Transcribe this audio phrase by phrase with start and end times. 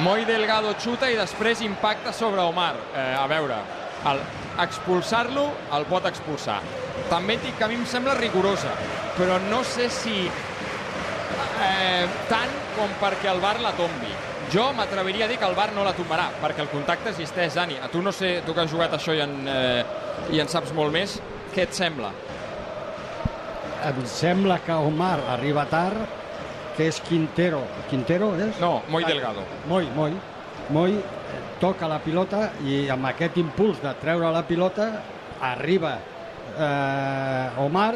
[0.00, 2.72] Moi Delgado xuta i després impacta sobre Omar.
[2.96, 3.58] Eh, a veure,
[4.62, 5.44] expulsar-lo
[5.76, 6.60] el pot expulsar.
[7.10, 8.72] També dic que a mi em sembla rigorosa,
[9.18, 14.14] però no sé si eh, tant com perquè el VAR la tombi.
[14.52, 17.76] Jo m'atreviria a dir que el VAR no la tombarà, perquè el contacte existeix, Dani.
[17.76, 19.84] A tu no sé, tu que has jugat això i en, eh,
[20.32, 21.20] i en saps molt més,
[21.52, 22.10] què et sembla?
[23.84, 26.21] Em sembla que Omar arriba tard,
[26.76, 27.62] que és Quintero.
[27.90, 28.58] Quintero és?
[28.60, 29.42] No, Moi Delgado.
[29.68, 30.12] Moi, Moi.
[30.70, 31.02] Moi eh,
[31.60, 34.86] toca la pilota i amb aquest impuls de treure la pilota
[35.42, 35.96] arriba
[36.58, 37.94] eh, Omar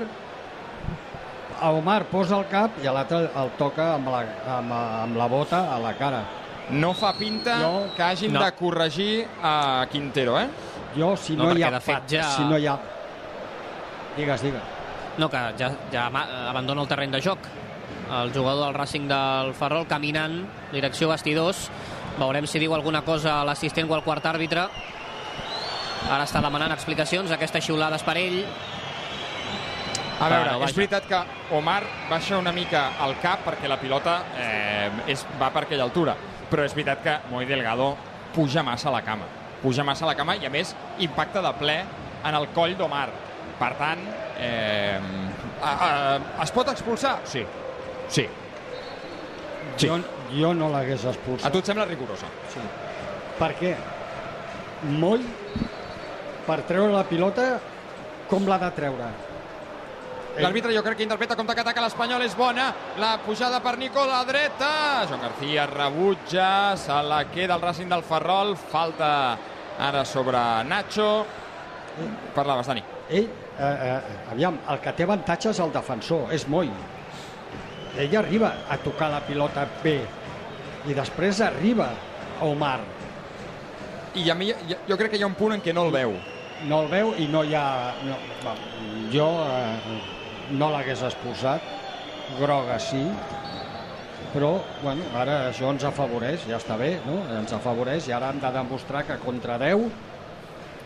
[1.60, 4.18] a Omar posa el cap i a l'altre el toca amb la,
[4.58, 6.20] amb, amb la bota a la cara.
[6.70, 7.86] No fa pinta No.
[7.96, 8.42] que hagin No.
[8.44, 10.48] de corregir a Quintero, eh?
[10.96, 11.70] Jo, si No, no, hi ha...
[11.70, 12.76] de fet fa- ja- Si no hi ha...
[14.16, 14.62] Digues, digues.
[15.16, 16.06] No, que ja, ja
[16.50, 17.38] abandona el terreny de joc.
[18.06, 21.66] El jugador del Racing del Ferrol caminant, direcció vestidors.
[22.20, 24.68] Veurem si diu alguna cosa a l'assistent o al quart àrbitre.
[26.06, 28.38] Ara està demanant explicacions, aquesta xiulada és per ell.
[30.16, 31.18] A veure, Bueno, és veritat que
[31.58, 36.14] Omar baixa una mica al cap perquè la pilota eh, és, va per aquella altura,
[36.48, 37.90] però és veritat que Moi Delgado
[38.32, 39.26] puja massa a la cama.
[39.60, 40.72] Puja massa a la cama i, a més,
[41.04, 41.76] impacta de ple
[42.24, 43.10] en el coll d'Omar.
[43.58, 44.00] Per tant,
[44.38, 45.00] eh,
[45.60, 45.92] a, a,
[46.44, 47.18] es pot expulsar?
[47.28, 47.44] Sí.
[48.08, 48.26] Sí.
[49.76, 49.88] Sí.
[49.88, 49.98] Jo,
[50.32, 51.52] jo no l'hagués A expulsat.
[51.52, 52.26] tu et sembla rigorosa?
[52.52, 52.60] Sí.
[53.38, 53.74] Per què?
[55.00, 55.22] Moll,
[56.46, 57.58] per treure la pilota,
[58.30, 59.08] com l'ha de treure?
[60.36, 62.66] L'àrbitre jo crec que interpreta com que ataca l'Espanyol és bona.
[63.00, 65.06] La pujada per Nico a la dreta.
[65.08, 68.54] Joan García rebutja, se la queda el Racing del Ferrol.
[68.56, 69.38] Falta
[69.78, 71.24] ara sobre Nacho.
[72.34, 72.84] Parlaves, Dani.
[73.08, 74.00] Ell, eh, eh,
[74.32, 76.68] aviam, el que té avantatge és el defensor, és Moll.
[77.96, 79.98] Ell arriba a tocar la pilota bé
[80.86, 81.90] i després arriba
[82.44, 82.80] Omar.
[84.16, 86.12] I a mi, jo, crec que hi ha un punt en què no el veu.
[86.68, 87.66] No el veu i no hi ha...
[88.04, 88.18] No,
[89.12, 89.96] jo eh,
[90.56, 91.64] no l'hagués expulsat,
[92.38, 93.02] groga sí,
[94.32, 97.22] però bueno, ara això ens afavoreix, ja està bé, no?
[97.38, 100.15] ens afavoreix i ara han de demostrar que contra 10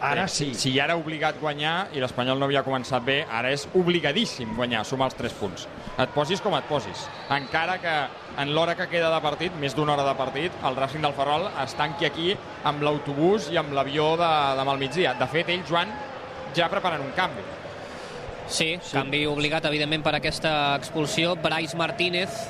[0.00, 0.50] ara sí.
[0.54, 4.84] Si ja era obligat guanyar i l'Espanyol no havia començat bé, ara és obligadíssim guanyar,
[4.88, 5.66] sumar els 3 punts.
[6.00, 7.06] Et posis com et posis.
[7.36, 7.94] Encara que
[8.40, 11.48] en l'hora que queda de partit, més d'una hora de partit, el Racing del Ferrol
[11.64, 15.14] es tanqui aquí amb l'autobús i amb l'avió de, demà al migdia.
[15.20, 15.92] De fet, ell, Joan,
[16.56, 17.44] ja preparen un canvi.
[18.50, 21.36] Sí, sí, canvi obligat, evidentment, per aquesta expulsió.
[21.38, 22.40] Brais Martínez,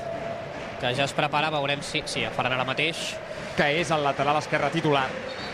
[0.80, 2.00] que ja es prepara, veurem si...
[2.08, 3.10] Sí, el faran ara mateix.
[3.60, 5.08] que és el lateral esquerre titular,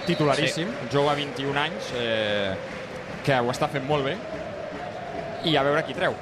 [0.07, 0.89] titularíssim, sí.
[0.93, 2.55] jove 21 anys, eh,
[3.27, 4.17] que ho està fent molt bé,
[5.45, 6.15] i a veure qui treu.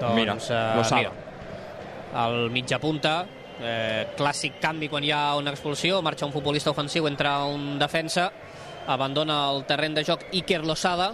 [0.00, 0.96] Doncs, Mira, eh, Lozada.
[0.96, 1.12] mira,
[2.26, 3.24] el mitja punta,
[3.60, 8.30] eh, clàssic canvi quan hi ha una expulsió, marxa un futbolista ofensiu, entra un defensa,
[8.86, 11.12] abandona el terreny de joc Iker Losada,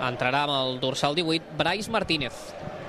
[0.00, 2.32] entrarà amb el dorsal 18, Brais Martínez,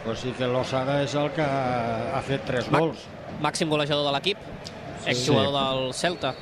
[0.05, 3.07] Però sí que l'Osada és el que ha fet 3 Ma- gols.
[3.41, 4.37] màxim golejador de l'equip,
[5.07, 6.35] exjugador del Celta.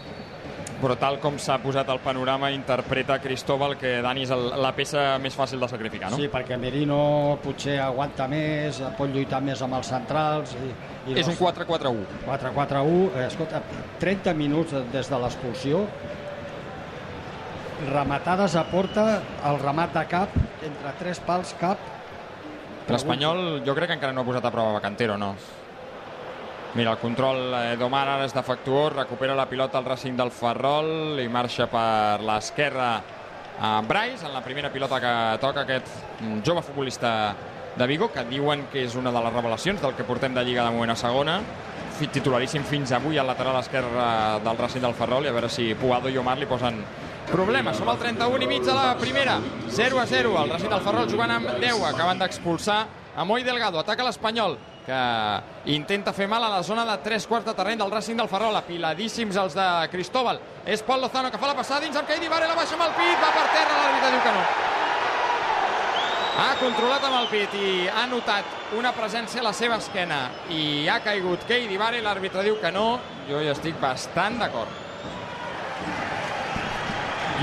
[0.82, 5.04] Però tal com s'ha posat el panorama, interpreta Cristóbal que Dani és el, la peça
[5.24, 6.20] més fàcil de sacrificar, no?
[6.20, 6.98] Sí, perquè Merino
[7.44, 10.56] potser aguanta més, pot lluitar més amb els centrals.
[10.60, 10.74] I,
[11.14, 12.04] i És un 4-4-1.
[12.26, 13.00] 4-4-1.
[13.14, 13.64] Eh, Escolta,
[14.04, 15.86] 30 minuts des de l'expulsió,
[17.92, 19.08] rematades a porta,
[19.50, 21.92] el remat de cap, entre tres pals, cap.
[22.90, 25.36] L'Espanyol jo crec que encara no ha posat a prova Cantero, no?
[26.74, 31.20] Mira, el control eh, d'Omar ara és defectuós, recupera la pilota al Racing del Ferrol
[31.22, 32.88] i marxa per l'esquerra
[33.62, 35.12] a Brais, en la primera pilota que
[35.44, 35.92] toca aquest
[36.24, 37.12] mm, jove futbolista
[37.78, 40.66] de Vigo, que diuen que és una de les revelacions del que portem de Lliga
[40.66, 41.38] de moment a segona,
[42.10, 44.10] titularíssim fins avui al lateral esquerre
[44.42, 46.82] del Racing del Ferrol i a veure si Puado i Omar li posen
[47.30, 47.78] problemes.
[47.78, 49.38] Som al 31 i mig de la primera.
[49.70, 50.36] 0 a 0.
[50.42, 51.86] El Racing del Ferrol jugant amb 10.
[51.94, 53.78] Acaben d'expulsar a Moi Delgado.
[53.78, 57.92] Ataca l'Espanyol que intenta fer mal a la zona de tres quarts de terreny del
[57.92, 58.56] Racing del Ferrol.
[58.60, 60.40] Apiladíssims els de Cristóbal.
[60.66, 62.96] És Pol Lozano que fa la passada dins amb Keidi Vare, la baixa amb el
[63.00, 64.46] pit, va per terra, l'àrbitre diu que no.
[66.34, 70.88] Ha controlat amb el pit i ha notat una presència a la seva esquena i
[70.90, 72.88] ha caigut Keidi Vare, l'àrbitre diu que no.
[73.30, 74.82] Jo hi estic bastant d'acord.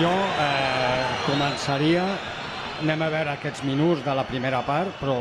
[0.01, 2.05] Jo eh, començaria,
[2.81, 5.21] anem a veure aquests minuts de la primera part, però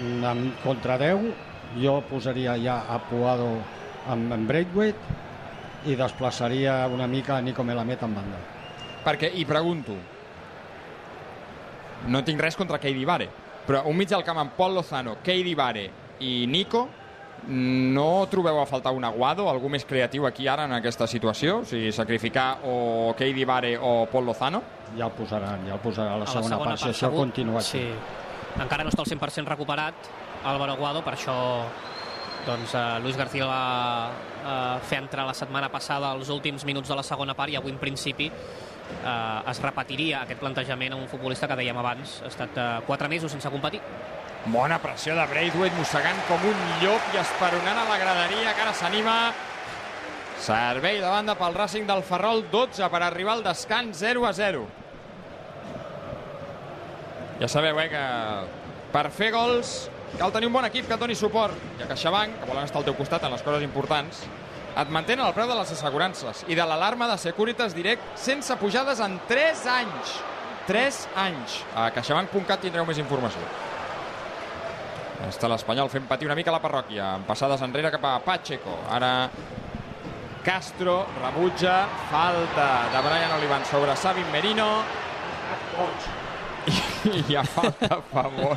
[0.00, 3.48] en contra 10 jo posaria ja a Puado
[4.08, 5.24] amb, amb Braithwaite
[5.86, 8.38] i desplaçaria una mica a Nico Melamed en banda.
[9.06, 9.94] Perquè, i pregunto,
[12.10, 13.28] no tinc res contra Keidi Vare,
[13.66, 15.88] però un mig del camp amb Pol Lozano, Keidi Vare
[16.20, 16.88] i Nico,
[17.46, 21.60] no trobeu a faltar un Aguado, algú més creatiu aquí ara en aquesta situació?
[21.62, 24.62] O sigui, sacrificar o Keidi Vare o Pol Lozano?
[24.96, 27.26] Ja el posaran, ja el posarà a la A segona, part, si això segur.
[27.26, 27.84] continua així.
[27.84, 28.24] Sí.
[28.56, 30.08] Encara no està al 100% recuperat
[30.46, 31.36] Álvaro Aguado, per això
[32.46, 36.96] doncs, eh, Luis García va eh, fer entrar la setmana passada els últims minuts de
[36.96, 41.48] la segona part i avui en principi eh, es repetiria aquest plantejament a un futbolista
[41.50, 43.82] que dèiem abans ha estat eh, 4 mesos sense competir
[44.46, 48.74] Bona pressió de Braithwaite, mossegant com un llop i esperonant a la graderia, que ara
[48.78, 49.14] s'anima.
[50.38, 54.62] Servei de banda pel Racing del Ferrol, 12 per arribar al descans, 0 a 0.
[57.40, 58.04] Ja sabeu, eh, que
[58.92, 61.54] per fer gols cal tenir un bon equip que et doni suport.
[61.78, 64.22] I a CaixaBank, que volen estar al teu costat en les coses importants,
[64.76, 69.00] et mantenen el preu de les assegurances i de l'alarma de Securitas Direct sense pujades
[69.00, 70.18] en 3 anys.
[70.66, 71.60] 3 anys.
[71.74, 73.40] A caixabank.cat tindreu més informació.
[75.30, 78.76] Està l'Espanyol fent patir una mica la parròquia, amb passades enrere cap a Pacheco.
[78.92, 79.30] Ara
[80.46, 81.80] Castro rebutja,
[82.12, 84.70] falta de Brian Olivan sobre Sabin Merino.
[86.66, 88.56] I hi ha falta a favor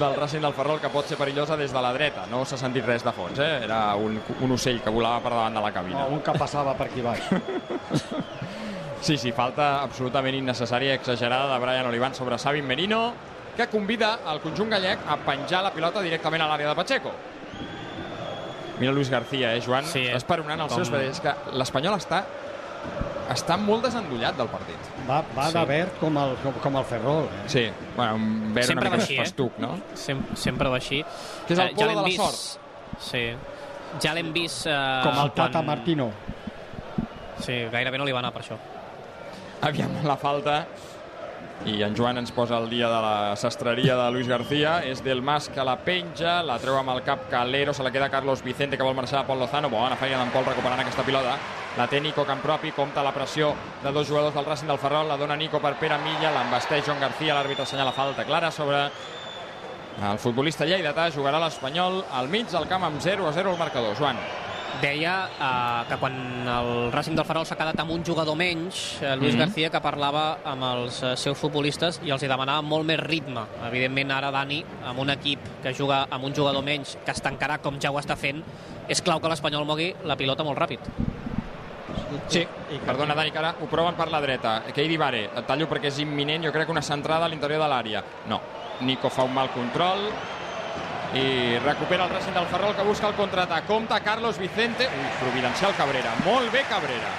[0.00, 2.24] del Racing del Ferrol que pot ser perillosa des de la dreta.
[2.30, 3.64] No s'ha sentit res de fons, eh?
[3.66, 6.06] Era un, un ocell que volava per davant de la cabina.
[6.06, 7.22] No, un que passava per aquí baix.
[9.02, 13.00] Sí, sí, falta absolutament innecessària i exagerada de Brian Olivan sobre Sabin Merino,
[13.56, 17.10] que convida el conjunt gallec a penjar la pilota directament a l'àrea de Pacheco.
[18.78, 19.84] Mira Luis García, eh, Joan?
[19.90, 20.12] Sí, eh?
[20.14, 22.22] Estàs peronant els Com- seus peders, que l'Espanyol està
[23.32, 24.76] està molt desendollat del partit.
[25.08, 25.54] Va, va Sí.
[25.58, 27.24] de verd com el, com, com el Ferrol.
[27.24, 27.42] Eh?
[27.48, 27.64] Sí,
[27.96, 29.24] bueno, un verd Sempre una va mica així, eh?
[29.24, 29.78] festuc, no?
[29.94, 31.02] Sem sempre va així
[31.46, 33.00] Que és el Eh, polo l'hem de la vist- sort.
[33.00, 33.24] sí
[34.00, 36.10] ja l'hem vist eh, Com el Tata quan- Martino.
[37.40, 38.56] sí, gairebé no li va anar per això
[39.62, 40.66] Aviam la falta
[41.64, 45.22] i en Joan ens posa el dia de la sastreria de Luis García és del
[45.22, 48.76] Mas que la penja la treu amb el cap Calero, se la queda Carlos Vicente
[48.76, 51.36] que vol marxar a Pol Lozano, bona feina d'en Pol recuperant aquesta pilota,
[51.78, 55.16] la té Nico Campropi compta la pressió de dos jugadors del Racing del Ferrol, la
[55.16, 58.84] dona Nico per Pere Milla l'embasteix Joan García, l'àrbitre assenyala falta clara sobre
[60.02, 63.96] el futbolista lleidatà jugarà l'Espanyol al mig del camp amb 0 a 0 el marcador,
[63.96, 64.16] Joan
[64.82, 66.14] deia eh, que quan
[66.48, 69.40] el Racing del Ferrol s'ha quedat amb un jugador menys, eh, Luis Mhm.
[69.40, 73.44] García, que parlava amb els eh, seus futbolistes i els hi demanava molt més ritme.
[73.68, 77.58] Evidentment, ara Dani, amb un equip que juga amb un jugador menys, que es tancarà
[77.60, 78.42] com ja ho està fent,
[78.88, 80.80] és clau que l'Espanyol mogui la pilota molt ràpid.
[82.28, 82.46] Sí,
[82.86, 84.60] perdona Dani, que ara ho proven per la dreta.
[84.74, 87.68] Keidi Vare, et tallo perquè és imminent, jo crec que una centrada a l'interior de
[87.68, 88.04] l'àrea.
[88.28, 88.40] No,
[88.80, 90.08] Nico fa un mal control
[91.14, 93.66] i recupera el Racing del Ferrol que busca el contraatac.
[93.66, 94.88] Compta Carlos Vicente.
[94.88, 96.14] Ui, providencial Cabrera.
[96.24, 97.12] Molt bé Cabrera.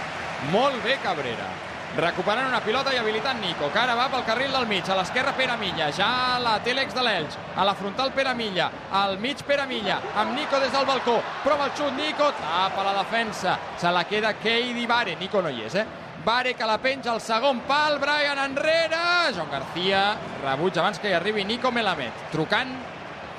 [0.52, 1.73] Molt bé Cabrera.
[1.94, 4.88] Recuperant una pilota i habilitant Nico, que ara va pel carril del mig.
[4.90, 7.38] A l'esquerra Pere Milla, ja la té l'ex de l'Elx.
[7.56, 11.20] A la frontal Pere Milla, al mig Pere Milla, amb Nico des del balcó.
[11.44, 13.60] Prova el xut, Nico, tapa la defensa.
[13.78, 15.16] Se la queda Keidi Vare.
[15.22, 15.86] Nico no hi és, eh?
[16.26, 21.14] Vare que la penja al segon pal, Brian enrere, Joan García rebutja abans que hi
[21.14, 22.72] arribi Nico Melamed, trucant,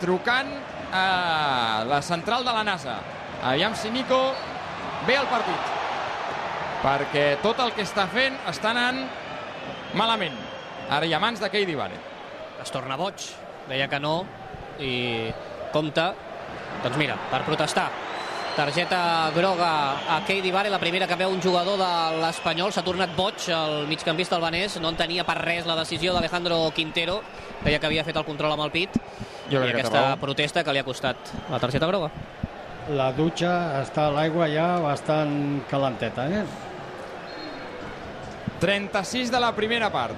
[0.03, 0.51] trucant
[0.93, 2.99] a la central de la NASA.
[3.43, 4.35] Aviam si Nico
[5.07, 5.73] ve al partit,
[6.85, 9.01] perquè tot el que està fent està anant
[9.97, 10.37] malament.
[10.93, 11.97] Ara hi ha mans de Keidi Vare.
[12.61, 13.25] Es torna boig,
[13.71, 14.19] deia que no,
[14.79, 15.31] i
[15.73, 16.11] compta,
[16.85, 17.89] doncs mira, per protestar.
[18.55, 19.71] Targeta groga
[20.15, 21.89] a Keidi Vare, la primera que veu un jugador de
[22.21, 22.71] l'Espanyol.
[22.71, 24.77] S'ha tornat boig el migcampista albanès.
[24.79, 27.17] No entenia per res la decisió d'Alejandro Quintero.
[27.65, 28.95] Deia que havia fet el control amb el pit.
[29.51, 32.13] Jo I aquesta protesta que li ha costat la targeta groga.
[32.95, 36.45] La dutxa està a l'aigua ja bastant calenteta, eh?
[38.61, 40.17] 36 de la primera part.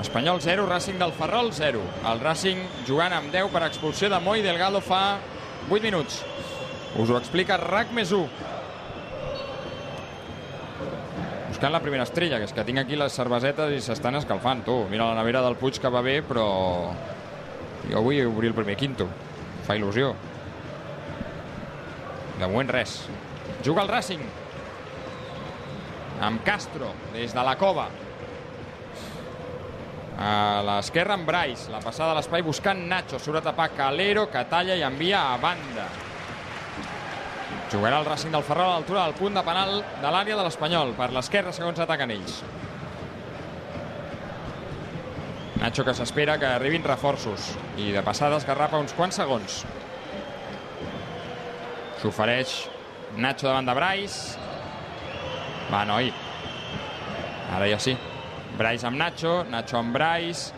[0.00, 1.80] Espanyol 0, Racing del Ferrol 0.
[2.10, 5.18] El Racing jugant amb 10 per expulsió de Moi Delgado fa
[5.70, 6.20] 8 minuts.
[6.98, 8.26] Us ho explica RAC més 1.
[11.48, 14.80] Buscant la primera estrella, que és que tinc aquí les cervesetes i s'estan escalfant, tu.
[14.90, 16.46] Mira la nevera del Puig que va bé, però
[17.88, 19.08] jo vull obrir el primer quinto.
[19.64, 20.12] Fa il·lusió.
[22.40, 23.04] De moment res.
[23.64, 24.43] Juga el Racing
[26.20, 27.88] amb Castro des de la cova.
[30.14, 34.44] A l'esquerra amb Brais la passada a l'espai buscant Nacho surt a tapar Calero que
[34.50, 35.88] talla i envia a banda.
[37.72, 40.94] Jugarà el Racing del Ferrol a l'altura del punt de penal de l'àrea de l'Espanyol.
[40.94, 42.38] Per l'esquerra segons ataquen ells.
[45.58, 47.50] Nacho que s'espera que arribin reforços.
[47.80, 49.64] I de passada esgarrapa uns quants segons.
[52.02, 52.54] S'ofereix
[53.16, 54.22] Nacho davant de Brais
[55.74, 56.10] va, noi.
[57.54, 57.96] Ara ja sí.
[58.58, 60.52] Brais amb Nacho, Nacho amb Brais.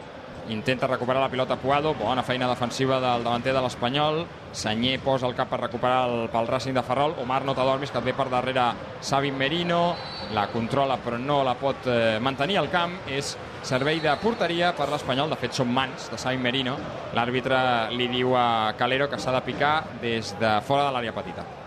[0.49, 4.21] intenta recuperar la pilota Puado, bona feina defensiva del davanter de l'Espanyol,
[4.55, 7.99] Senyer posa el cap per recuperar el, pel Racing de Ferrol, Omar no t'adormis que
[7.99, 8.69] et ve per darrere
[9.01, 9.97] Sabin Merino,
[10.39, 13.35] la controla però no la pot eh, mantenir al camp, és
[13.67, 16.79] servei de porteria per l'Espanyol, de fet són mans de Sabin Merino,
[17.19, 21.66] l'àrbitre li diu a Calero que s'ha de picar des de fora de l'àrea petita.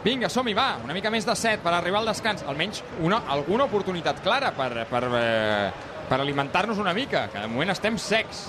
[0.00, 3.66] Vinga, som-hi, va, una mica més de set per arribar al descans, almenys una, alguna
[3.68, 5.66] oportunitat clara per, per, eh,
[6.08, 8.46] per alimentar-nos una mica, que de moment estem secs.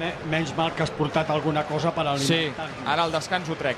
[0.00, 2.88] Me, menys mal que has portat alguna cosa per Sí, alimentar-nos.
[2.88, 3.76] ara al descans ho trec.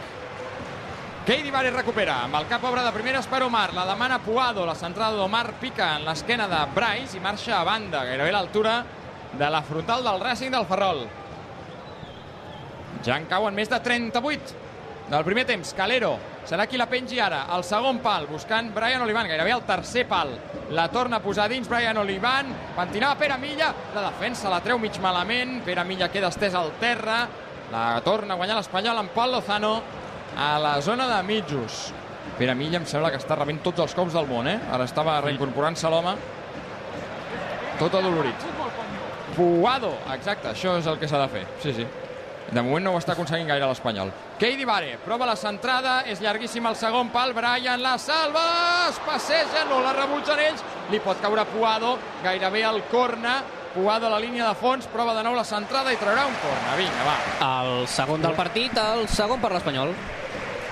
[1.27, 4.75] Keidi Vares recupera, amb el cap obre de primeres per Omar, la demana Puado, la
[4.75, 8.79] centrada d'Omar pica en l'esquena de Bryce i marxa a banda, gairebé a l'altura
[9.39, 11.05] de la frontal del Racing del Ferrol.
[13.05, 14.62] Ja en cauen més de 38
[15.13, 15.75] del primer temps.
[15.77, 16.15] Calero
[16.49, 17.45] serà qui la pengi ara.
[17.53, 20.33] El segon pal, buscant Brian Olivan, gairebé el tercer pal.
[20.73, 22.49] La torna a posar dins Brian Olivan.
[22.77, 23.73] Pentinava Pere Milla.
[23.95, 25.61] La defensa la treu mig malament.
[25.67, 27.27] Pere Milla queda estès al terra.
[27.73, 29.75] La torna a guanyar l'Espanyol amb Pol Lozano
[30.37, 31.91] a la zona de mitjos.
[32.39, 34.59] Pere Milla em sembla que està rebent tots els cops del món, eh?
[34.73, 36.17] Ara estava reincorporant-se l'home.
[37.79, 38.49] Tot adolorit.
[39.37, 41.45] Puado, exacte, això és el que s'ha de fer.
[41.61, 41.87] Sí, sí.
[42.53, 44.11] De moment no ho està aconseguint gaire l'Espanyol.
[44.41, 48.45] Keidi Vare, prova la centrada, és llarguíssim el segon pal, Brian la salva,
[48.91, 51.95] es passeja, no la rebutgen ells, li pot caure Puado,
[52.25, 53.39] gairebé al corna,
[53.73, 56.77] Puado a la línia de fons, prova de nou la centrada i traurà un corna.
[56.77, 57.17] Vinga, va.
[57.63, 59.95] El segon del partit, el segon per l'Espanyol.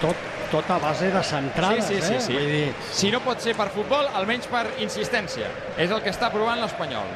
[0.02, 2.20] Tot, tot a base de centrades, sí, sí, sí, eh?
[2.20, 2.36] sí.
[2.36, 5.48] Vull dir, Si no pot ser per futbol, almenys per insistència.
[5.78, 7.08] És el que està provant l'Espanyol.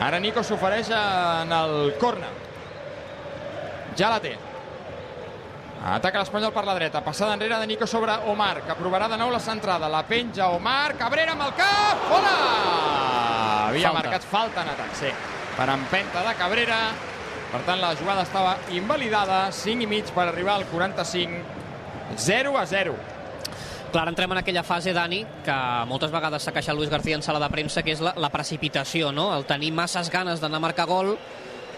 [0.00, 2.26] Ara Nico s'ofereix en el corna.
[3.96, 4.34] Ja la té.
[5.84, 7.02] Ataca l'Espanyol per la dreta.
[7.04, 9.88] Passada enrere de Nico sobre Omar, que provarà de nou la centrada.
[9.92, 12.34] La penja Omar, Cabrera amb el cap, fora!
[13.68, 14.02] Havia Falta.
[14.02, 15.10] marcat falta en atac, sí.
[15.56, 16.78] Per empenta de Cabrera.
[17.52, 19.52] Per tant, la jugada estava invalidada.
[19.52, 21.42] 5 i mig per arribar al 45.
[22.16, 22.94] 0 a 0.
[23.94, 27.38] Clar, entrem en aquella fase, Dani, que moltes vegades s'ha queixat Luis García en sala
[27.38, 29.28] de premsa, que és la, la precipitació, no?
[29.36, 31.12] El tenir masses ganes d'anar a marcar gol,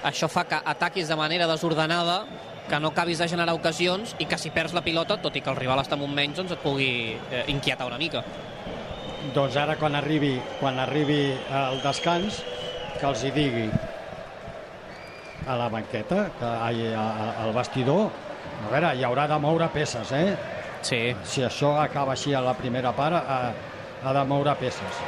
[0.00, 2.22] això fa que ataquis de manera desordenada,
[2.70, 5.52] que no acabis de generar ocasions i que si perds la pilota, tot i que
[5.52, 8.24] el rival està amb un menys, doncs et pugui eh, inquietar una mica.
[9.36, 11.20] doncs ara quan arribi, quan arribi
[11.52, 12.40] el descans,
[12.96, 13.68] que els hi digui
[15.44, 18.08] a la banqueta, que, ai, al vestidor,
[18.64, 20.55] a veure, hi haurà de moure peces, eh?
[20.86, 21.02] Sí.
[21.26, 23.38] Si això acaba així a la primera part, ha,
[24.04, 25.00] ha de moure peces.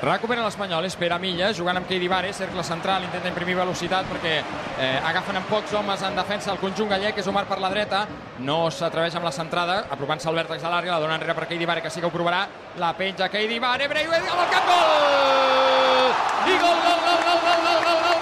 [0.00, 4.94] Recupera l'Espanyol, espera Milla, jugant amb Keidi Bares, cercle central, intenta imprimir velocitat perquè eh,
[5.10, 8.06] agafen amb pocs homes en defensa el conjunt gallec, és Omar per la dreta,
[8.40, 11.68] no s'atreveix amb la centrada, apropant-se al vèrtex de l'àrea, la dona enrere per Keidi
[11.68, 12.46] Bares, que sí que ho provarà,
[12.80, 16.16] la penja Keidi Bares, Breu, amb el cap, gol!
[16.48, 18.19] I gol, gol, gol, gol, gol, gol, gol, gol!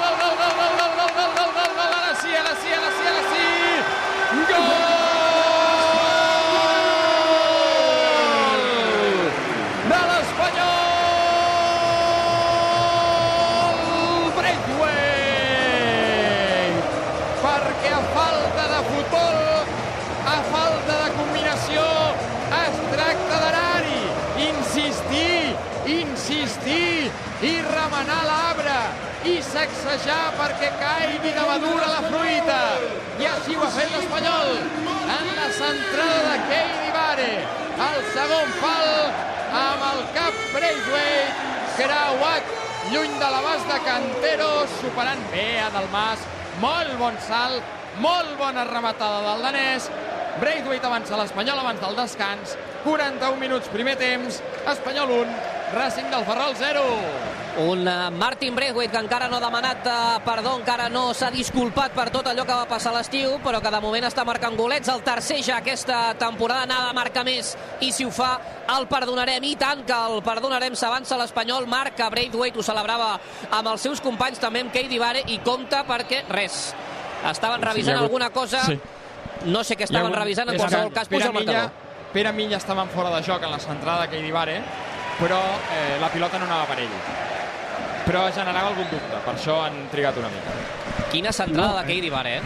[35.68, 37.32] Centrada de Keidi Vare.
[37.88, 38.88] El segon pal
[39.58, 42.54] amb el cap Braithwaite, creuat
[42.92, 46.24] lluny de l'abast de Cantero, superant bé a Dalmas.
[46.62, 49.90] Molt bon salt, molt bona rematada del danès.
[50.40, 52.56] Braithwaite avança l'Espanyol abans del descans.
[52.86, 55.40] 41 minuts primer temps, Espanyol 1,
[55.76, 57.27] Racing del Ferrol 0.
[57.56, 61.90] Un eh, Martin Braithwaite que encara no ha demanat eh, perdó, encara no s'ha disculpat
[61.96, 64.88] per tot allò que va passar l'estiu, però que de moment està marcant golets.
[64.92, 68.36] El tercer ja aquesta temporada n'ha de marcar més i si ho fa
[68.76, 69.42] el perdonarem.
[69.42, 70.76] I tant que el perdonarem.
[70.78, 73.16] S'avança l'Espanyol, marca Braithwaite, ho celebrava
[73.50, 76.74] amb els seus companys, també amb Keidi Vare, i compta perquè res.
[77.26, 78.78] Estaven Sí, revisant ha hagut- alguna cosa, Sí.
[79.46, 81.70] no sé què ha estaven hagut- revisant, en qualsevol cas puja el marcador.
[82.12, 84.62] Pere Milla estava en fora de joc en la centrada de Keidi Vare,
[85.18, 85.40] però
[85.74, 86.88] eh, la pilota no anava per ell.
[88.08, 90.54] Però generava algun dubte, per això han trigat una mica.
[91.12, 92.42] Quina centrada de Keidi Vare, eh?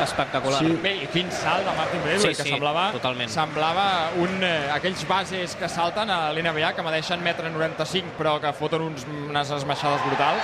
[0.00, 0.62] Espectacular.
[0.64, 0.72] Sí.
[0.80, 3.28] Bé, i quin salt de Martin Braithwaite, Sí, sí, que semblava, totalment.
[3.28, 3.84] semblava
[4.16, 8.80] un, eh, aquells bases que salten a l'NBA, que medeixen metre 95, però que foten
[8.88, 10.42] uns, unes esmaixades brutals.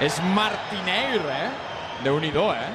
[0.00, 1.50] És Martineir, eh?
[2.04, 2.70] Déu-n'hi-do, eh?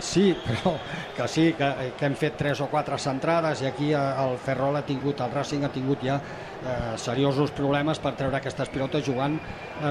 [0.00, 0.74] Sí, però
[1.18, 4.78] que sí, que, que hem fet tres o quatre centrades i aquí eh, el Ferrol
[4.78, 9.34] ha tingut, el Racing ha tingut ja eh, seriosos problemes per treure aquestes pilotes jugant
[9.34, 9.90] eh,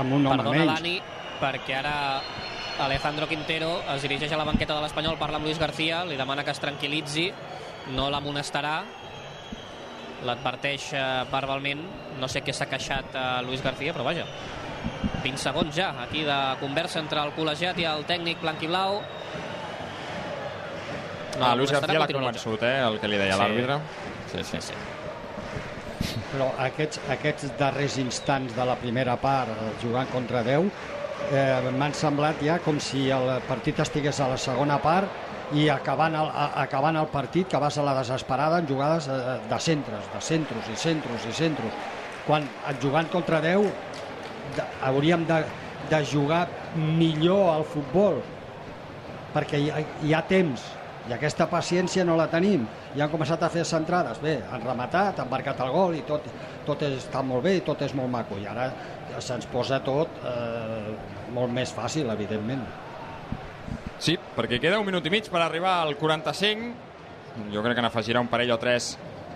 [0.00, 0.72] amb un home Perdona, menys.
[0.72, 0.94] Dani,
[1.42, 1.96] perquè ara
[2.86, 6.46] Alejandro Quintero es dirigeix a la banqueta de l'Espanyol, parla amb Luis García, li demana
[6.46, 7.28] que es tranquil·litzi,
[7.94, 8.78] no l'amonestarà,
[10.24, 11.84] l'adverteix eh, verbalment,
[12.18, 14.24] no sé què s'ha queixat a Luis García, però vaja,
[15.20, 18.64] 20 segons ja, aquí de conversa entre el col·legiat i el tècnic blanc
[21.34, 21.50] i blau.
[21.50, 23.40] ah, Luis García l'ha convençut, eh, el que li deia Sí.
[23.40, 23.78] l'àrbitre.
[24.32, 24.60] Sí, sí.
[24.60, 24.74] Sí.
[26.34, 30.70] Però aquests, aquests darrers instants de la primera part, eh, jugant contra 10,
[31.32, 35.08] eh, m'han semblat ja com si el partit estigués a la segona part
[35.52, 39.38] i acabant el, a, acabant el partit que vas a la desesperada en jugades eh,
[39.48, 41.72] de centres, de centros i centros i centros.
[42.26, 43.62] Quan eh, jugant contra 10
[44.56, 45.44] de, hauríem de,
[45.90, 48.20] de jugar millor al futbol
[49.34, 50.62] perquè hi ha, hi ha temps
[51.08, 52.64] i aquesta paciència no la tenim.
[52.96, 56.28] I han començat a fer centrades bé, han rematat, han marcat el gol i tot,
[56.64, 58.38] tot està molt bé i tot és molt maco.
[58.40, 58.70] I ara
[59.20, 60.94] se'ns posa tot eh,
[61.36, 62.64] molt més fàcil, evidentment.
[63.98, 66.72] Sí, perquè queda un minut i mig per arribar al 45.
[67.52, 68.94] Jo crec que n'afegirà un parell o tres.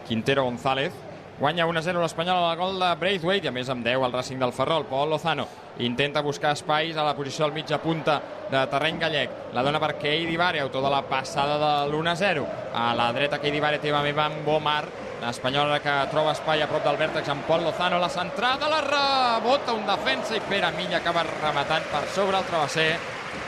[0.08, 1.07] Quintero González.
[1.38, 4.50] Guanya 1-0 l'Espanyol al gol de Braithwaite i a més amb 10 el Racing del
[4.50, 4.88] Ferrol.
[4.90, 5.44] Pol Lozano
[5.86, 8.16] intenta buscar espais a la posició del mitja punta
[8.50, 9.36] de terreny gallec.
[9.54, 12.42] La dona per Keidi Vare, autor de la passada de l'1-0.
[12.74, 14.88] A la dreta Keidi Vare té amb Bomar.
[15.22, 18.00] L'Espanyol que troba espai a prop del vèrtex amb Pol Lozano.
[18.02, 22.98] La centrada, la rebota un defensa i Pere Milla acaba rematant per sobre el travesser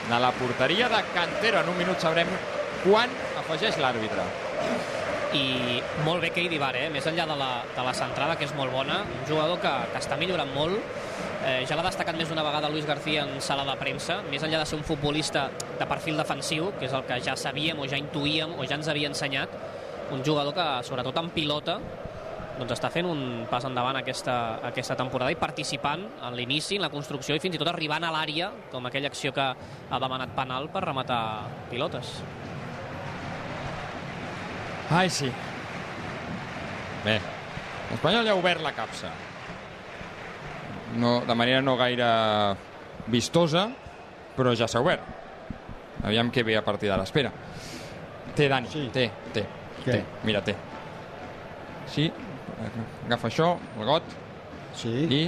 [0.08, 1.58] de la porteria de Cantero.
[1.58, 2.30] En un minut sabrem
[2.84, 3.10] quan
[3.42, 4.30] afegeix l'àrbitre.
[5.36, 6.88] I molt bé Keidi Bar, eh?
[6.92, 10.02] més enllà de la, de la centrada, que és molt bona, un jugador que, que
[10.02, 10.80] està millorant molt,
[11.46, 14.62] eh, ja l'ha destacat més d'una vegada Luis García en sala de premsa, més enllà
[14.62, 18.00] de ser un futbolista de perfil defensiu, que és el que ja sabíem o ja
[18.00, 19.54] intuïem o ja ens havia ensenyat,
[20.10, 21.78] un jugador que, sobretot en pilota,
[22.60, 24.34] doncs està fent un pas endavant aquesta,
[24.68, 28.12] aquesta temporada i participant en l'inici, en la construcció i fins i tot arribant a
[28.12, 31.22] l'àrea, com aquella acció que ha demanat penal per rematar
[31.70, 32.18] pilotes.
[34.90, 35.28] Ai, sí.
[37.04, 37.20] Bé,
[37.92, 39.12] l'Espanyol ja ha obert la capsa.
[40.98, 42.08] No, de manera no gaire
[43.06, 43.68] vistosa,
[44.34, 45.06] però ja s'ha obert.
[46.02, 47.06] Aviam què ve a partir d'ara.
[47.06, 47.30] Espera.
[48.34, 48.70] Té, Dani.
[48.72, 48.88] Sí.
[48.92, 49.46] Té, té.
[49.84, 49.92] Què?
[49.92, 50.02] Té.
[50.26, 50.56] Mira, té.
[51.90, 52.08] Sí,
[53.06, 54.12] agafa això, el got,
[54.78, 54.92] sí?
[55.10, 55.22] i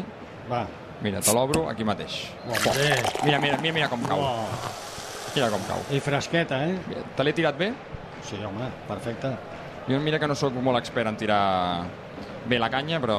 [0.50, 0.66] va
[1.02, 2.18] mira, te l'obro aquí mateix.
[2.46, 2.90] Hombre.
[3.24, 4.22] Mira, mira, mira, mira com cau.
[4.22, 4.60] Oh.
[5.32, 5.82] Mira com cau.
[5.90, 7.02] i fresqueta, eh?
[7.16, 7.72] Te l'he tirat bé?
[8.22, 9.32] sí, home, perfecte
[9.88, 11.82] Jo mira que no sóc molt expert en tirar
[12.46, 13.18] bé la canya, però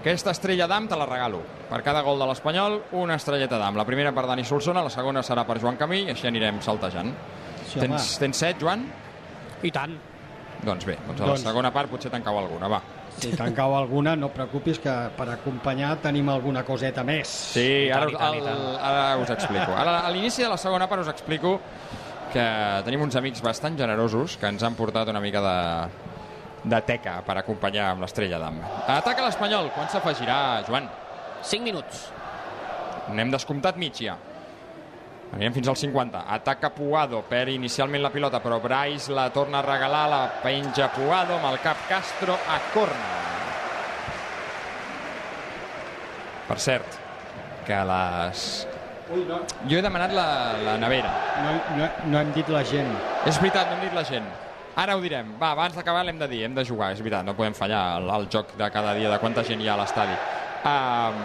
[0.00, 1.40] aquesta estrella d'am te la regalo.
[1.70, 3.76] Per cada gol de l'Espanyol, una estrelleta d'am.
[3.78, 7.12] La primera per Dani Solsona, la segona serà per Joan Camí i així anirem saltejant.
[7.66, 8.86] sí, tens, tens set, Joan?
[9.62, 9.92] I tant.
[10.64, 12.80] Doncs bé, doncs a Doncs- la segona part potser te'n cau alguna, va.
[13.20, 17.90] si te'n cau alguna no preocupis que per acompanyar tenim alguna coseta més Sí, I
[17.90, 18.76] tant, ara, i tant, i el, tant.
[18.80, 19.72] ara us explico.
[19.76, 21.60] Ara, a l'inici de la segona part us explico
[22.32, 22.46] que
[22.86, 25.58] tenim uns amics bastant generosos que ens han portat una mica de,
[26.64, 28.58] de teca per acompanyar amb l'estrella d'am.
[28.96, 29.70] Ataca l'Espanyol.
[29.76, 30.88] Quan s'afegirà, Joan?
[31.42, 32.08] 5 minuts.
[33.14, 34.16] N'hem descomptat mig ja.
[35.30, 36.24] Anirem fins al 50.
[36.36, 41.36] Ataca Puado, perd inicialment la pilota, però Brais la torna a regalar, la penja Puado
[41.38, 43.16] amb el cap Castro a corna.
[46.50, 46.98] Per cert,
[47.66, 48.50] que les...
[49.10, 50.26] Ui, no, Jo he demanat la,
[50.62, 51.10] la nevera.
[51.42, 52.90] no, no, no hem dit la gent
[53.26, 54.26] És veritat, no hem dit la gent.
[54.78, 55.32] Ara ho direm.
[55.40, 58.06] Va, abans d'acabar l'hem de dir, hem de jugar, és veritat, no podem fallar el,
[58.14, 60.14] el joc de cada dia de quanta gent hi ha a l'estadi.
[60.60, 61.20] Um,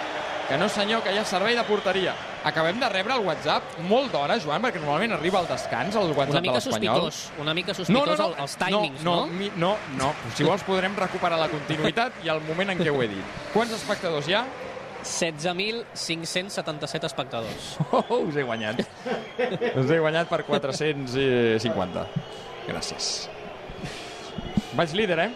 [0.48, 2.14] que no senyor, que hi ha servei de porteria.
[2.46, 6.30] Acabem de rebre el WhatsApp molt d'hora, Joan, perquè normalment arriba al descans el WhatsApp
[6.36, 7.00] Una mica de l'Espanyol.
[7.10, 9.16] sospitós, una mica sospitós el- els timings, no?
[9.16, 9.26] no?
[9.26, 10.12] No, mi, no, no.
[10.36, 13.24] Si vols podrem recuperar la continuïtat i el moment en què ho he dit.
[13.52, 14.44] Quants espectadors hi ha?
[15.06, 17.76] 16.577 espectadors.
[17.92, 18.80] Oh, oh, us he guanyat.
[19.76, 22.06] us he guanyat per 450.
[22.66, 23.28] Gràcies.
[24.76, 25.30] Vaig líder, eh?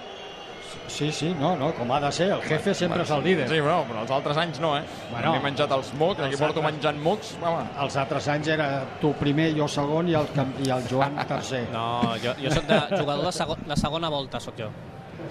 [0.91, 2.27] Sí, sí, no, no, com ha de ser.
[2.35, 3.47] El jefe sempre és el líder.
[3.49, 4.83] Sí, però, però els altres anys no, eh?
[5.13, 7.31] Bueno, M'he menjat els mocs, aquí porto altres- menjant mocs.
[7.41, 8.67] Home, Els altres anys era
[9.01, 10.27] tu primer, jo segon i el,
[10.67, 11.63] i el Joan tercer.
[11.73, 11.85] No,
[12.23, 14.69] jo, jo sóc de jugador de, segon, de segona volta, sóc jo.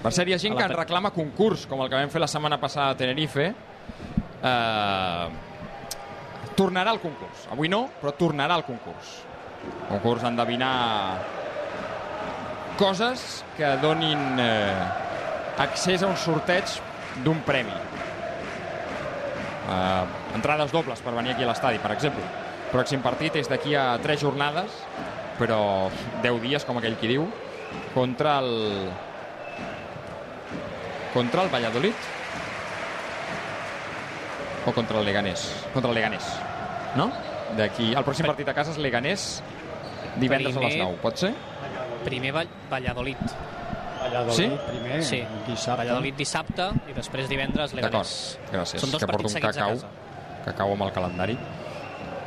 [0.01, 2.09] Per cert, hi ha gent que la en pre- reclama concurs, com el que vam
[2.13, 3.49] fer la setmana passada a Tenerife.
[4.39, 5.25] Eh,
[6.55, 7.45] tornarà al concurs.
[7.51, 9.17] Avui no, però tornarà al concurs.
[9.89, 10.71] Concurs d'endevinar
[12.79, 14.71] coses que donin eh,
[15.59, 16.63] accés a un sorteig
[17.23, 17.73] d'un premi.
[19.69, 20.03] Eh,
[20.35, 22.23] entrades dobles per venir aquí a l'estadi, per exemple.
[22.71, 24.71] Pròxim partit és d'aquí a 3 jornades,
[25.39, 25.89] però
[26.23, 27.27] 10 dies, com aquell qui diu,
[27.93, 28.89] contra el
[31.13, 31.93] contra el Valladolid
[34.65, 35.41] o contra el Leganés
[35.73, 36.25] contra el Leganés
[36.95, 37.11] no?
[37.57, 39.23] d'aquí, el pròxim partit a casa és Leganés
[40.21, 41.31] divendres a les Primer- 9, pot ser?
[42.05, 43.17] Primer Vall Valladolid.
[44.09, 44.59] Valladolid Sí?
[44.67, 45.77] primer, Sí, dissabte.
[45.85, 48.39] Valladolid dissabte i després divendres D'acord, Leganés.
[48.51, 49.79] gràcies, Són dos que porto partits un cacau
[50.45, 51.37] cacau amb el calendari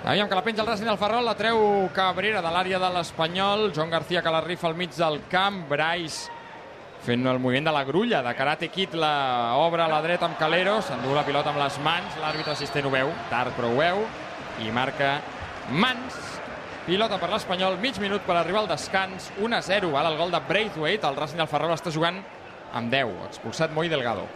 [0.04, 3.72] Aviam que la penja el Racing del Ferrol, la treu Cabrera de l'àrea de l'Espanyol,
[3.72, 6.28] Joan García que la rifa al mig del camp, Brais
[7.02, 10.36] fent el moviment de la grulla, de Karate Kid la obra a la dreta amb
[10.38, 14.04] Calero, s'endú la pilota amb les mans, l'àrbitre assistent ho veu, tard però ho veu,
[14.62, 15.20] i marca
[15.70, 16.31] mans,
[16.86, 21.06] pilota per l'Espanyol, mig minut per arribar al descans, 1-0, ara el gol de Braithwaite,
[21.08, 22.18] el Racing del Ferrol està jugant
[22.74, 24.26] amb 10, expulsat Moi Delgado,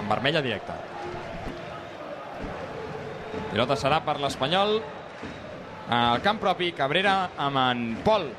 [0.00, 0.76] amb vermella directa.
[3.52, 4.78] Pilota serà per l'Espanyol.
[5.92, 8.30] Al camp propi, Cabrera amb en Pol.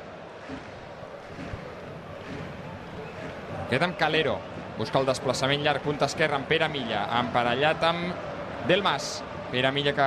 [3.70, 4.40] Queda amb Calero.
[4.74, 9.22] Busca el desplaçament llarg, punta esquerra amb Pere Milla, emparellat amb Delmas.
[9.50, 10.06] Pere Milla que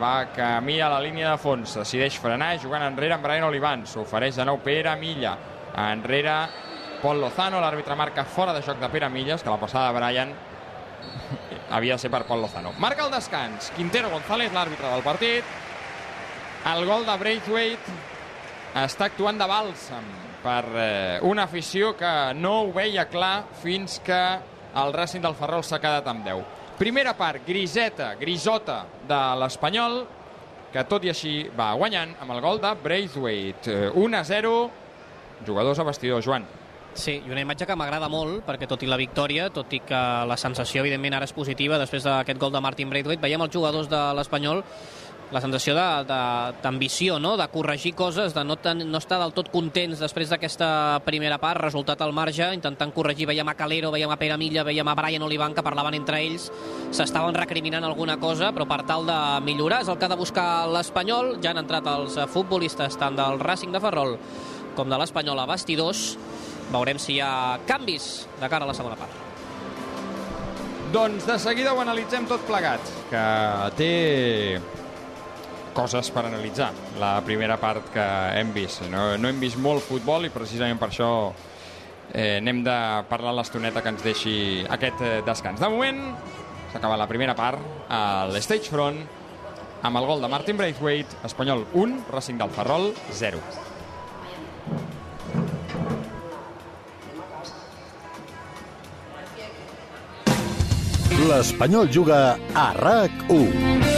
[0.00, 3.84] va camí a la línia de fons, decideix frenar, jugant enrere amb Brian Olivan.
[3.86, 5.36] S'ofereix de nou Pere Milla.
[5.78, 6.36] Enrere
[7.02, 10.34] Pol Lozano, l'àrbitre marca fora de joc de Pere Milles, que la passada de Brian
[11.70, 12.72] havia de ser per Pol Lozano.
[12.82, 13.70] Marca el descans.
[13.76, 15.56] Quintero González, l'àrbitre del partit.
[16.68, 17.98] El gol de Braithwaite
[18.82, 20.08] està actuant de bàlsam
[20.42, 24.20] per eh, una afició que no ho veia clar fins que
[24.78, 26.57] el Racing del Ferrol s'ha quedat amb 10.
[26.78, 29.96] Primera part, griseta, grisota de l'Espanyol,
[30.70, 33.72] que tot i així va guanyant amb el gol de Braithwaite.
[33.72, 34.52] Eh, 1-0,
[35.48, 36.46] jugadors a vestidor, Joan.
[36.94, 40.02] Sí, i una imatge que m'agrada molt, perquè tot i la victòria, tot i que
[40.30, 43.90] la sensació, evidentment, ara és positiva, després d'aquest gol de Martin Braithwaite, veiem els jugadors
[43.90, 44.62] de l'Espanyol
[45.30, 47.36] la sensació d'ambició, no?
[47.36, 50.68] de corregir coses, de no, ten, no estar del tot contents després d'aquesta
[51.04, 54.88] primera part, resultat al marge, intentant corregir, veiem a Calero, veiem a Pere Milla, veiem
[54.88, 56.48] a Brian Olivan, que parlaven entre ells,
[56.96, 60.48] s'estaven recriminant alguna cosa, però per tal de millorar és el que ha de buscar
[60.72, 64.16] l'Espanyol, ja han entrat els futbolistes tant del Racing de Ferrol
[64.78, 66.12] com de l'Espanyol a vestidors,
[66.70, 69.24] veurem si hi ha canvis de cara a la segona part.
[70.94, 73.24] Doncs de seguida ho analitzem tot plegat, que
[73.76, 73.92] té
[75.78, 76.72] coses per analitzar.
[76.98, 78.82] La primera part que hem vist.
[78.90, 81.10] No, no hem vist molt futbol i precisament per això
[82.12, 82.78] eh, anem de
[83.10, 84.34] parlar l'estoneta que ens deixi
[84.66, 85.62] aquest eh, descans.
[85.62, 86.02] De moment,
[86.72, 89.00] s'acaba la primera part a l'Stage Front
[89.86, 93.38] amb el gol de Martin Braithwaite, Espanyol 1, Racing del Ferrol 0.
[101.28, 103.97] L'Espanyol juga a RAC1.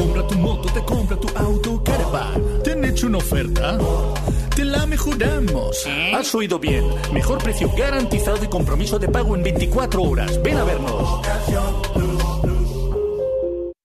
[0.41, 2.61] moto, te compra tu auto, caravan.
[2.63, 3.77] ¿Te han hecho una oferta?
[4.55, 5.85] Te la mejoramos.
[6.13, 6.83] Has oído bien.
[7.13, 10.41] Mejor precio garantizado y compromiso de pago en 24 horas.
[10.43, 11.21] Ven a vernos.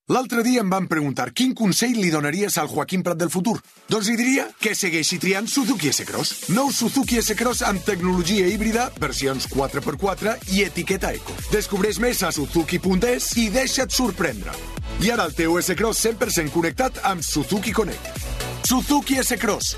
[0.06, 3.56] L'altre dia em van preguntar quin consell li donaries al Joaquim Prat del futur.
[3.90, 6.52] Doncs li diria que segueixi triant Suzuki S-Cross.
[6.54, 11.34] Nou Suzuki S-Cross amb tecnologia híbrida, versions 4x4 i etiqueta eco.
[11.50, 14.54] Descobreix més a suzuki.es i deixa't sorprendre.
[15.02, 18.22] I ara el teu S-Cross 100% connectat amb Suzuki Connect.
[18.62, 19.74] Suzuki S-Cross.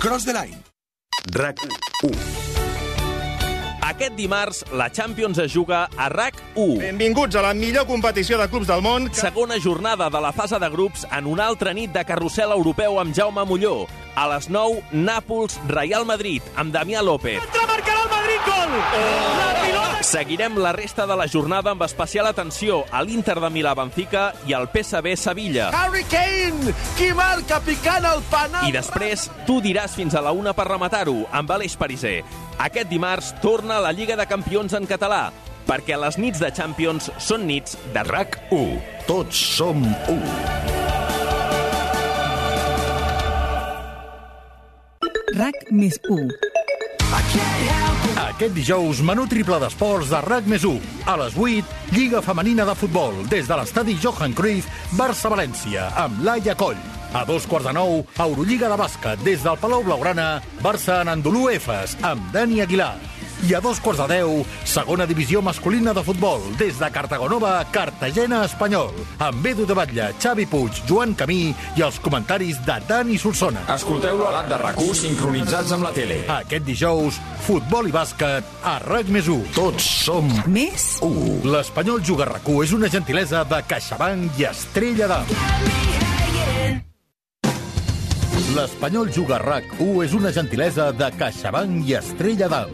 [0.00, 0.62] Cross the line.
[1.36, 1.60] RAC
[2.00, 2.65] 1.
[3.96, 6.82] Aquest dimarts, la Champions es juga a RAC 1.
[6.82, 9.08] Benvinguts a la millor competició de clubs del món.
[9.16, 13.16] Segona jornada de la fase de grups en una altra nit de carrusel europeu amb
[13.16, 13.86] Jaume Molló.
[14.16, 17.36] A les 9, Nàpols, Real Madrid, amb Damià López.
[17.68, 18.70] marcarà el Madrid gol!
[18.96, 19.34] Oh!
[19.36, 20.04] La pilota...
[20.08, 24.70] Seguirem la resta de la jornada amb especial atenció a l'Inter de Milà-Benfica i al
[24.72, 25.68] PSV Sevilla.
[25.76, 28.64] Harry Kane, qui marca picant el penal.
[28.64, 32.22] I després, tu diràs fins a la una per rematar-ho, amb Aleix Pariser.
[32.56, 35.26] Aquest dimarts torna la Lliga de Campions en català,
[35.68, 38.80] perquè les nits de Champions són nits de RAC 1.
[39.12, 40.76] Tots som 1.
[45.36, 46.30] RAC més 1.
[48.22, 50.78] Aquest dijous, menú triple d'esports de RAC més 1.
[51.12, 56.56] A les 8, Lliga Femenina de Futbol, des de l'estadi Johan Cruyff, Barça-València, amb Laia
[56.56, 56.80] Coll.
[57.12, 61.50] A dos quarts de nou, Eurolliga de bàsquet, des del Palau Blaugrana, Barça en Andolú
[61.52, 62.94] Efes, amb Dani Aguilar.
[63.44, 68.44] I a dos quarts de deu, segona divisió masculina de futbol, des de Cartagonova, Cartagena
[68.46, 73.66] Espanyol, amb Edu de Batlle, Xavi Puig, Joan Camí i els comentaris de Dani Solsona.
[73.76, 76.22] Escolteu-lo a l'app de rac sincronitzats amb la tele.
[76.32, 79.52] Aquest dijous, futbol i bàsquet a RAC més 1.
[79.56, 81.44] Tots som Més 1.
[81.52, 86.15] L'Espanyol Juga RAC 1 és una gentilesa de CaixaBank i Estrella d'Am.
[88.56, 92.70] L'Espanyol Juga RAC 1 és una gentilesa de CaixaBank i Estrella d'Am.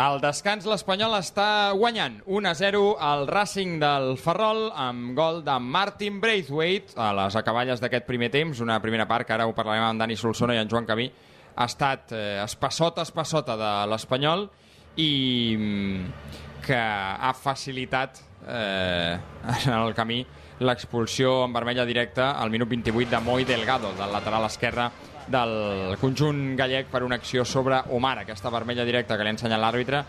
[0.00, 6.96] Al descans, l'Espanyol està guanyant 1-0 al Racing del Ferrol amb gol de Martin Braithwaite
[6.96, 8.64] a les acaballes d'aquest primer temps.
[8.64, 11.68] Una primera part que ara ho parlarem amb Dani Solsona i en Joan Camí ha
[11.68, 14.48] estat eh, espassota, espassota de l'Espanyol
[14.96, 15.12] i
[15.52, 19.18] mm, que ha facilitat eh,
[19.66, 20.24] en el camí
[20.66, 24.88] l'expulsió en vermella directa al minut 28 de Moi Delgado, del lateral esquerre
[25.26, 29.60] del conjunt gallec per una acció sobre Omar, aquesta vermella directa que li ha ensenyat
[29.60, 30.02] l'àrbitre,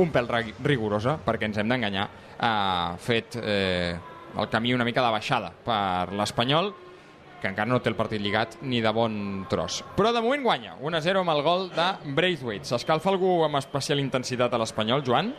[0.00, 0.28] un pèl
[0.64, 2.06] rigorosa, perquè ens hem d'enganyar,
[2.40, 3.92] ha fet eh,
[4.32, 6.72] el camí una mica de baixada per l'Espanyol,
[7.42, 9.82] que encara no té el partit lligat ni de bon tros.
[9.96, 12.68] Però de moment guanya, 1-0 amb el gol de Braithwaite.
[12.70, 15.34] S'escalfa algú amb especial intensitat a l'Espanyol, Joan?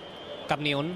[0.47, 0.93] Cap ni un.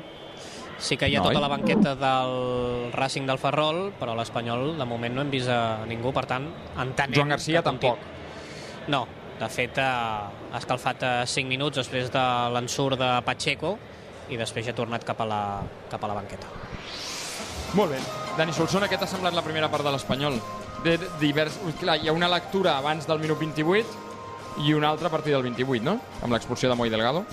[0.78, 1.34] Sí que hi ha Noi.
[1.34, 5.86] tota la banqueta del Racing del Ferrol, però l'Espanyol de moment no hem vist a
[5.90, 6.46] ningú, per tant,
[6.78, 7.16] entenem...
[7.18, 8.04] Joan Garcia tampoc.
[8.94, 9.08] No,
[9.40, 13.74] de fet eh, ha escalfat eh, 5 minuts després de l'ensurt de Pacheco
[14.30, 15.42] i després ja ha tornat cap a la,
[15.90, 16.54] cap a la banqueta.
[17.78, 18.00] Molt bé.
[18.38, 20.40] Dani Solsona, què t'ha semblat la primera part de l'Espanyol?
[20.86, 21.58] De, de divers...
[21.82, 24.06] Clar, hi ha una lectura abans del minut 28
[24.66, 25.98] i una altra a partir del 28, no?
[26.22, 27.26] Amb l'expulsió de Moi Delgado.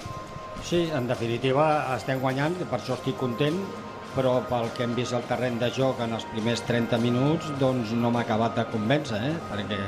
[0.64, 3.58] Sí, en definitiva estem guanyant, per això estic content,
[4.14, 7.92] però pel que hem vist al terreny de joc en els primers 30 minuts, doncs
[7.98, 9.34] no m'ha acabat de convèncer, eh?
[9.50, 9.80] perquè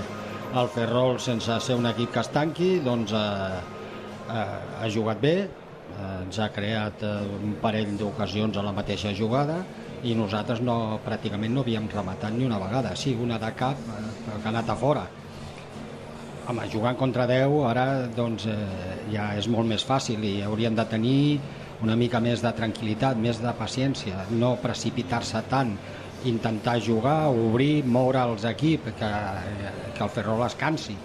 [0.60, 3.62] el Ferrol, sense ser un equip que es tanqui, doncs eh,
[4.28, 4.44] eh,
[4.82, 9.62] ha jugat bé, eh, ens ha creat eh, un parell d'ocasions a la mateixa jugada
[10.04, 14.10] i nosaltres no, pràcticament no havíem rematat ni una vegada, sí, una de cap, eh,
[14.28, 15.06] que ha anat a fora.
[16.48, 18.56] Home, jugant contra 10 ara doncs, eh,
[19.12, 21.20] ja és molt més fàcil i haurien de tenir
[21.82, 25.74] una mica més de tranquil·litat, més de paciència, no precipitar-se tant,
[26.24, 29.10] intentar jugar, obrir, moure els equips, que,
[29.94, 30.96] que el Ferrol es cansi.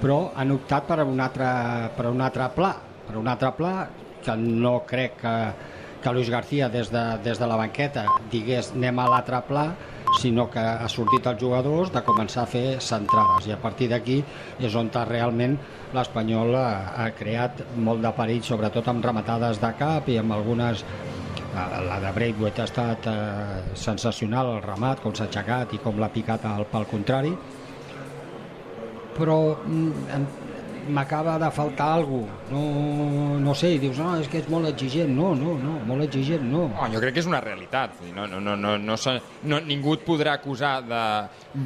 [0.00, 1.52] Però han optat per un altre,
[1.96, 2.72] per un altre pla,
[3.06, 3.74] per un altre pla
[4.22, 5.36] que no crec que,
[6.02, 9.68] que Luis García des de, des de la banqueta digués anem a l'altre pla,
[10.20, 13.48] sinó que ha sortit els jugadors de començar a fer centrades.
[13.48, 14.18] I a partir d'aquí
[14.60, 15.56] és on realment
[15.94, 16.68] l'Espanyol ha,
[17.04, 20.84] ha creat molt de perill, sobretot amb rematades de cap i amb algunes
[21.52, 23.16] la de Braithwaite ha estat eh,
[23.76, 27.34] sensacional el remat, com s'ha aixecat i com l'ha picat al pal contrari.
[29.12, 30.22] Però mm,
[30.88, 32.52] m'acaba de faltar alguna cosa.
[32.52, 35.12] No, no sé, i dius, no, és que és molt exigent.
[35.14, 36.66] No, no, no, molt exigent, no.
[36.74, 38.00] Oh, jo crec que és una realitat.
[38.16, 38.98] No, no, no, no, no,
[39.44, 41.02] no, ningú et podrà acusar de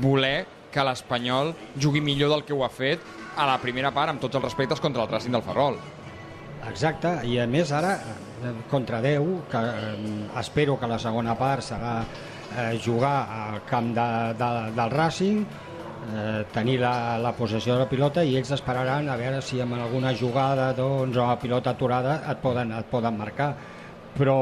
[0.03, 3.05] voler que l'Espanyol jugui millor del que ho ha fet
[3.37, 5.79] a la primera part, amb tots els respectes, contra el Racing del Ferrol.
[6.67, 7.93] Exacte, i a més ara,
[8.43, 13.93] eh, contra 10, que eh, espero que la segona part serà eh, jugar al camp
[13.95, 14.09] de,
[14.41, 15.45] de, del Racing,
[16.15, 19.79] eh, tenir la, la possessió de la pilota i ells esperaran a veure si amb
[19.79, 23.53] alguna jugada doncs, o a pilota aturada et poden, et poden marcar.
[24.17, 24.39] Però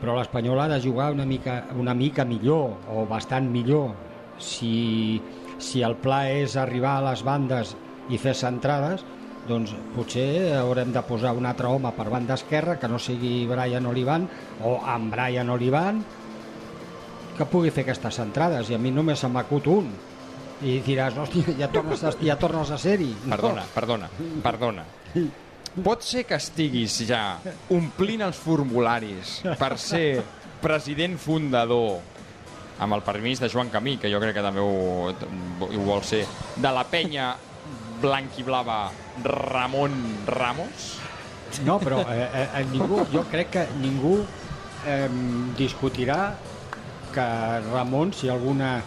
[0.00, 3.92] però l'Espanyol ha de jugar una mica, una mica millor o bastant millor.
[4.40, 5.20] Si,
[5.60, 7.74] si el pla és arribar a les bandes
[8.08, 9.04] i fer centrades
[9.48, 13.88] doncs potser haurem de posar un altre home per banda esquerra que no sigui Brian
[13.88, 14.26] Olivan
[14.64, 16.00] o amb Brian Olivan
[17.36, 18.70] que pugui fer aquestes centrades.
[18.70, 19.90] I a mi només se m'acut un
[20.62, 23.10] i diràs, hòstia, ja tornes a, ja tornes a ser-hi.
[23.28, 23.74] Perdona, no.
[23.74, 24.10] perdona,
[24.44, 24.84] perdona.
[25.84, 27.38] Pot ser que estiguis ja
[27.72, 30.20] omplint els formularis per ser
[30.60, 32.00] president fundador
[32.80, 36.24] amb el permís de Joan Camí, que jo crec que també ho, ho vol ser,
[36.56, 37.34] de la penya
[38.00, 38.80] blanquiblava
[39.24, 39.96] Ramon
[40.26, 40.94] Ramos?
[41.66, 44.20] No, però eh, eh, ningú, jo crec que ningú
[44.86, 45.08] eh,
[45.58, 46.32] discutirà
[47.12, 47.26] que
[47.68, 48.78] Ramon, si alguna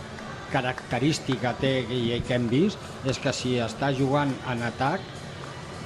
[0.54, 5.04] característica té i que hem vist és que si està jugant en atac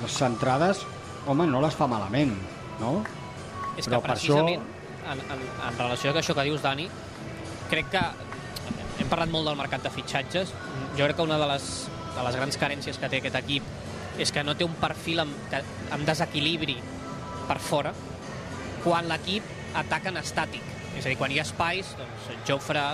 [0.02, 0.84] les centrades,
[1.26, 2.36] home, no les fa malament,
[2.82, 3.00] no?
[3.78, 5.14] És Però que precisament, això...
[5.14, 6.88] en, en, en relació a això que dius, Dani,
[7.72, 8.04] crec que
[8.98, 10.54] hem parlat molt del mercat de fitxatges.
[10.98, 11.68] Jo crec que una de les,
[12.16, 15.54] de les grans carències que té aquest equip és que no té un perfil amb,
[15.94, 16.78] amb desequilibri
[17.48, 17.94] per fora
[18.84, 19.46] quan l'equip
[19.78, 20.66] ataca en estàtic.
[20.98, 22.86] És a dir, quan hi ha espais, doncs Jofre,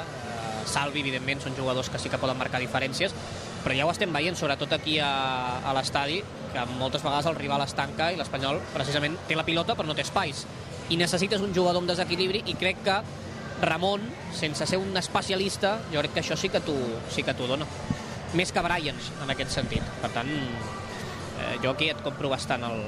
[0.70, 3.16] Salvi, evidentment, són jugadors que sí que poden marcar diferències,
[3.64, 5.12] però ja ho estem veient, sobretot aquí a,
[5.64, 6.20] a l'estadi,
[6.54, 9.96] que moltes vegades el rival es tanca i l'Espanyol precisament té la pilota però no
[9.98, 10.44] té espais.
[10.92, 12.98] I necessites un jugador amb desequilibri i crec que
[13.64, 14.04] Ramon,
[14.36, 16.76] sense ser un especialista, jo crec que això sí que t'ho
[17.14, 17.68] sí que dona.
[18.34, 19.84] Més que Brian, en aquest sentit.
[20.02, 22.82] Per tant, eh, jo aquí et compro bastant el,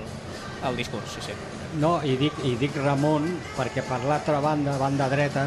[0.67, 1.37] el discurs, sí, sí.
[1.79, 5.45] No, i dic, i dic Ramon perquè per l'altra banda, banda dreta,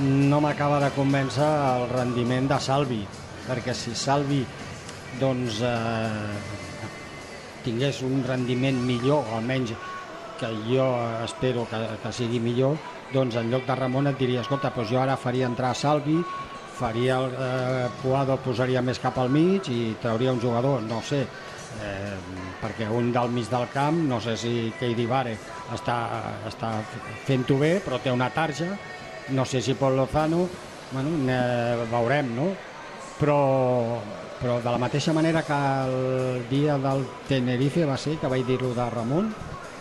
[0.00, 3.00] no m'acaba de convèncer el rendiment de Salvi,
[3.46, 4.40] perquè si Salvi
[5.20, 6.90] doncs, eh,
[7.64, 9.74] tingués un rendiment millor, o almenys
[10.40, 10.86] que jo
[11.24, 12.78] espero que, que sigui millor,
[13.12, 16.16] doncs en lloc de Ramon et diria, escolta, doncs jo ara faria entrar Salvi,
[16.80, 21.26] faria el eh, Puado, posaria més cap al mig i trauria un jugador, no sé,
[21.84, 22.14] eh,
[22.62, 25.36] perquè un del mig del camp, no sé si Keidi Vare
[25.74, 25.98] està,
[26.48, 26.78] està
[27.26, 28.72] fent-ho bé, però té una tarja,
[29.32, 30.46] no sé si Pol Lozano,
[30.92, 32.50] bueno, eh, veurem, no?
[33.20, 34.00] Però,
[34.40, 38.74] però de la mateixa manera que el dia del Tenerife va ser, que vaig dir-ho
[38.74, 39.32] de Ramon,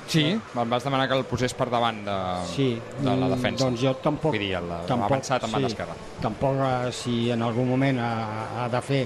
[0.10, 2.18] Sí, em vas demanar que el posés per davant de,
[2.50, 3.68] sí, de la defensa.
[3.68, 4.34] Doncs jo tampoc...
[4.34, 4.56] Vull dir,
[4.90, 5.98] tampoc, avançat amb sí, banda esquerra.
[6.24, 8.14] Tampoc, eh, si en algun moment ha,
[8.64, 9.04] ha de fer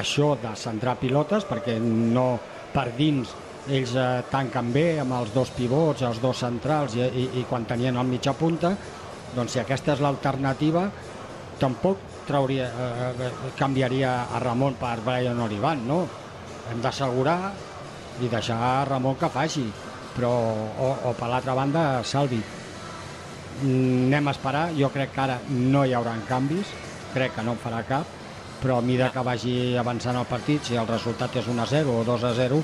[0.00, 2.32] això de centrar pilotes, perquè no
[2.74, 3.30] per dins
[3.70, 7.68] ells eh, tanquen bé amb els dos pivots, els dos centrals i, i, i quan
[7.70, 8.74] tenien el mitja punta,
[9.36, 10.88] doncs si aquesta és l'alternativa,
[11.60, 16.00] tampoc trauria, eh, eh, canviaria a Ramon per Brian Olivan, no?
[16.70, 17.52] Hem d'assegurar
[18.20, 19.66] i deixar Ramon que faci,
[20.14, 22.40] però, o, o per l'altra banda, Salvi.
[23.60, 26.70] Anem a esperar, jo crec que ara no hi haurà canvis,
[27.14, 28.18] crec que no en farà cap,
[28.60, 31.98] però a mesura que vagi avançant el partit, si el resultat és 1 a 0
[32.00, 32.62] o 2 a 0,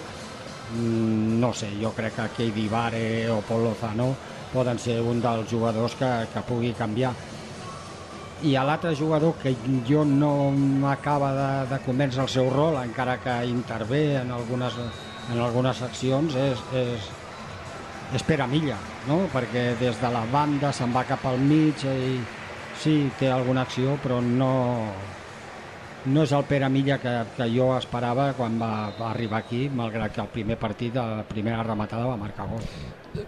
[0.77, 4.15] mm, no sé, jo crec que Keidi Vare o Pol Lozano
[4.53, 7.15] poden ser un dels jugadors que, que pugui canviar
[8.45, 9.55] i a l'altre jugador que
[9.89, 14.77] jo no m'acaba de, de convèncer el seu rol encara que intervé en algunes,
[15.33, 17.11] en algunes accions és, és,
[18.15, 18.77] és Pere Milla
[19.09, 19.23] no?
[19.33, 22.19] perquè des de la banda se'n va cap al mig i
[22.77, 24.53] sí, té alguna acció però no
[26.07, 30.13] no és el Pere Milla que, que jo esperava quan va, va arribar aquí, malgrat
[30.15, 32.63] que el primer partit, la primera rematada va marcar gol.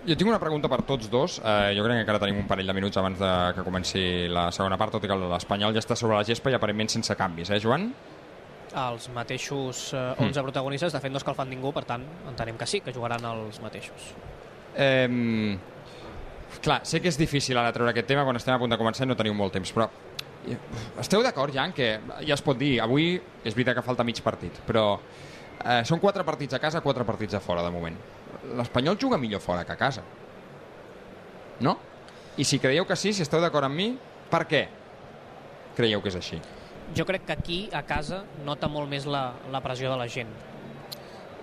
[0.06, 1.38] Jo tinc una pregunta per tots dos.
[1.44, 4.50] Eh, jo crec que encara tenim un parell de minuts abans de que comenci la
[4.52, 7.50] segona part, tot i que l'Espanyol ja està sobre la gespa i aparentment sense canvis,
[7.50, 7.88] eh, Joan?
[8.68, 10.44] Els mateixos eh, 11 Mm.
[10.44, 14.12] protagonistes, de fet no escalfant ningú, per tant, entenem que sí, que jugaran els mateixos.
[14.76, 15.56] Eh,
[16.62, 19.04] clar, sé que és difícil ara treure aquest tema quan estem a punt de començar
[19.06, 19.88] i no teniu molt temps, però
[21.00, 21.90] esteu d'acord, ja, en que
[22.26, 24.86] ja es pot dir, avui és veritat que falta mig partit, però
[25.64, 27.96] eh, són quatre partits a casa, quatre partits a fora, de moment.
[28.58, 30.04] L'Espanyol juga millor fora que a casa.
[31.60, 31.76] No?
[32.38, 33.92] I si creieu que sí, si esteu d'acord amb mi,
[34.30, 34.66] per què
[35.78, 36.38] creieu que és així?
[36.96, 40.30] Jo crec que aquí, a casa, nota molt més la, la pressió de la gent.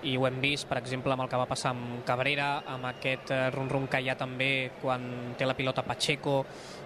[0.06, 3.30] I ho hem vist, per exemple, amb el que va passar amb Cabrera, amb aquest
[3.34, 6.38] eh, rum-rum que hi ha també quan té la pilota Pacheco.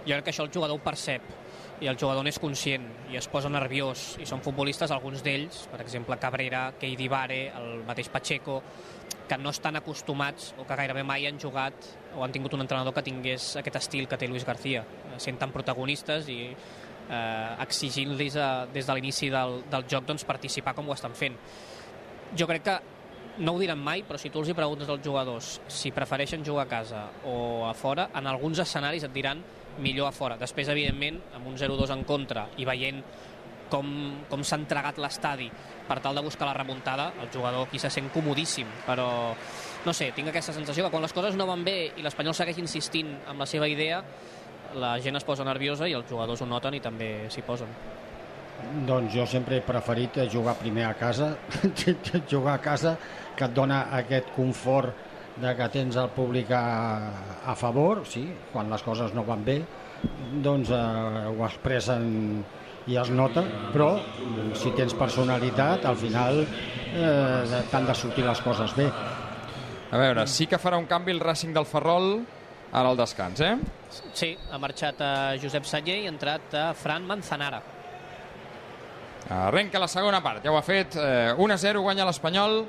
[0.05, 1.27] Jo crec que això el jugador ho percep
[1.81, 5.79] i el jugador n'és conscient i es posa nerviós i són futbolistes, alguns d'ells, per
[5.81, 8.59] exemple Cabrera, Keidi Vare, el mateix Pacheco,
[9.27, 12.93] que no estan acostumats o que gairebé mai han jugat o han tingut un entrenador
[12.93, 14.83] que tingués aquest estil que té Luis García.
[14.83, 20.75] Eh, Senten protagonistes i eh, exigint-los eh, des de l'inici del, del joc doncs, participar
[20.77, 21.39] com ho estan fent.
[22.37, 22.77] Jo crec que
[23.41, 26.67] no ho diran mai, però si tu els hi preguntes als jugadors si prefereixen jugar
[26.67, 29.41] a casa o a fora, en alguns escenaris et diran
[29.79, 30.37] millor a fora.
[30.37, 33.01] Després, evidentment, amb un 0-2 en contra i veient
[33.71, 33.87] com,
[34.29, 35.47] com s'ha entregat l'estadi
[35.87, 39.07] per tal de buscar la remuntada, el jugador aquí se sent comodíssim, però
[39.85, 42.59] no sé, tinc aquesta sensació que quan les coses no van bé i l'Espanyol segueix
[42.61, 44.01] insistint amb la seva idea,
[44.75, 47.71] la gent es posa nerviosa i els jugadors ho noten i també s'hi posen.
[48.87, 51.33] Doncs jo sempre he preferit jugar primer a casa,
[52.31, 52.97] jugar a casa
[53.35, 56.63] que et dona aquest confort de que tens el públic a,
[57.47, 59.61] a favor, sí, quan les coses no van bé,
[60.43, 60.81] doncs eh,
[61.31, 62.43] ho expressen
[62.89, 63.93] i es nota, però
[64.57, 68.87] si tens personalitat, al final eh, t'han de sortir les coses bé.
[69.91, 72.15] A veure, sí que farà un canvi el Racing del Ferrol
[72.71, 73.55] ara al descans, eh?
[74.15, 77.59] Sí, ha marxat a Josep Saller i ha entrat a Fran Manzanara.
[79.31, 80.95] Arrenca la segona part, ja ho ha fet.
[80.95, 82.63] Eh, 1-0 guanya l'Espanyol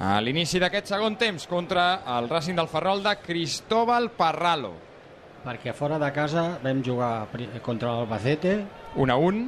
[0.00, 4.72] a l'inici d'aquest segon temps contra el Racing del Ferrol de Cristóbal Parralo.
[5.44, 7.26] Perquè fora de casa vam jugar
[7.64, 8.54] contra l'Albacete.
[8.96, 9.42] 1-1.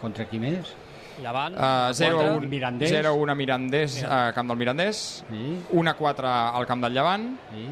[0.00, 0.74] Contra qui més?
[1.22, 1.54] Llevant.
[1.54, 2.90] Uh, 0-1 Mirandés.
[2.90, 5.22] 0-1 a Mirandés, a Camp del Mirandés.
[5.28, 5.42] Sí.
[5.72, 7.28] 1-4 al Camp del Llevant.
[7.52, 7.66] Sí.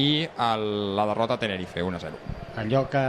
[0.00, 0.66] I el,
[0.96, 2.20] la derrota a Tenerife, 1-0.
[2.60, 3.00] allò que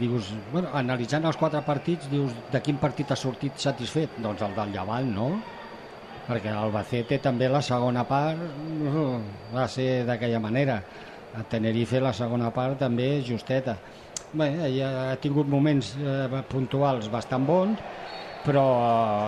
[0.00, 4.16] dius, bueno, analitzant els quatre partits, dius de quin partit ha sortit satisfet?
[4.24, 5.28] Doncs el del Llevant, no?
[6.26, 8.40] Perquè l'Albacete també la segona part
[9.54, 10.80] va ser d'aquella manera.
[11.36, 13.76] A Tenerife la segona part també justeta.
[14.36, 17.82] Bé, ja ha tingut moments eh, puntuals bastant bons,
[18.46, 18.64] però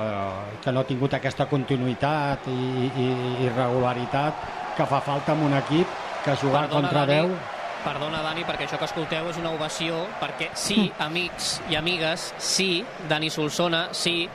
[0.00, 3.06] eh, que no ha tingut aquesta continuïtat i, i,
[3.44, 4.42] i regularitat
[4.78, 5.94] que fa falta en un equip
[6.24, 10.50] que jugant contra Dani, 10 Perdona, Dani, perquè això que escolteu és una ovació, perquè
[10.58, 14.26] sí, amics i amigues, sí, Dani Solsona, sí,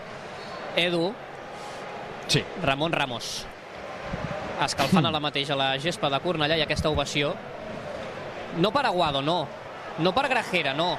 [0.80, 1.12] Edu,
[2.28, 2.44] sí.
[2.62, 3.46] Ramon Ramos.
[4.64, 7.34] Escalfant a la mateixa la gespa de Cornellà i aquesta ovació.
[8.58, 9.48] No per Aguado, no.
[10.00, 10.98] No per Grajera, no.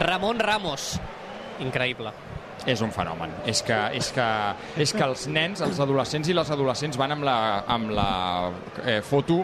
[0.00, 0.96] Ramon Ramos.
[1.60, 2.12] Increïble.
[2.66, 3.32] És un fenomen.
[3.48, 4.26] És que, és que,
[4.80, 7.36] és que els nens, els adolescents i les adolescents van amb la,
[7.66, 8.12] amb la
[8.84, 9.40] eh, foto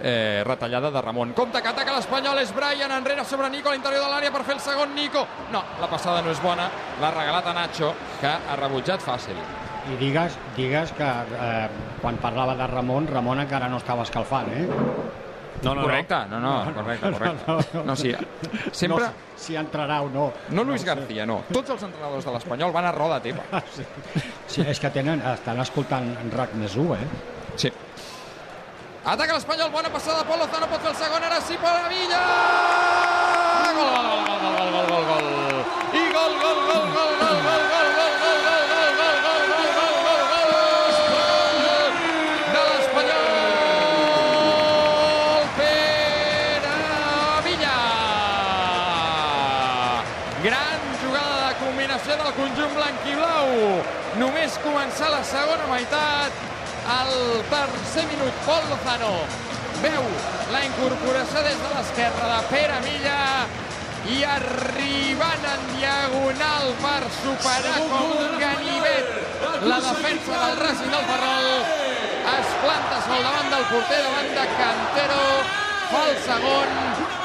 [0.00, 1.34] eh, retallada de Ramon.
[1.36, 4.56] Compte que ataca l'Espanyol, és Brian enrere sobre Nico a l'interior de l'àrea per fer
[4.56, 5.26] el segon Nico.
[5.52, 6.70] No, la passada no és bona,
[7.00, 9.65] l'ha regalat a Nacho, que ha rebutjat fàcil.
[9.86, 11.68] I digues, digues que eh,
[12.02, 14.66] quan parlava de Ramon, Ramon encara no estava escalfant, eh?
[15.62, 17.82] No, no, correcte, no, no, correcte, correcte.
[17.86, 18.12] No, sí,
[18.72, 19.06] sempre...
[19.06, 20.26] No, si entrarà o no.
[20.50, 21.42] No Luis García, no.
[21.52, 23.46] Tots els entrenadors de l'Espanyol van a roda teva.
[24.46, 27.08] Sí, és que tenen, estan escoltant RAC més 1, eh?
[27.56, 27.72] Sí.
[29.06, 32.22] Ataca l'Espanyol, bona passada, Pol Lozano pot fer el segon, ara sí, Pol Villa!
[33.66, 34.25] Gol, gol, gol, gol, gol,
[55.26, 56.32] segona meitat,
[56.86, 57.12] al
[57.50, 59.14] tercer minut, Pol Lozano.
[59.82, 60.04] Veu
[60.54, 63.22] la incorporació des de l'esquerra de Pere Milla
[64.14, 69.10] i arribant en diagonal per superar com un ganivet
[69.66, 71.50] la defensa del Racing del Ferrol.
[72.36, 75.24] Es planta sol davant del porter davant de Cantero.
[75.86, 76.70] Fa el segon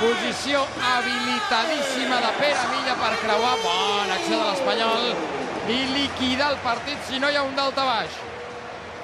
[0.02, 3.56] posició habilitadíssima de Pere Milla per creuar.
[3.64, 5.41] Bona acció de l'Espanyol
[5.72, 8.18] i liquidar el partit si no hi ha un daltabaix.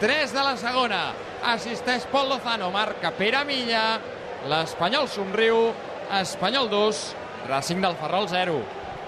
[0.01, 1.01] 3 de la segona.
[1.53, 3.85] Assisteix Pol Lozano, marca Pere Milla.
[4.49, 5.69] L'Espanyol somriu.
[6.19, 6.99] Espanyol 2,
[7.47, 8.59] Racing del Ferrol 0.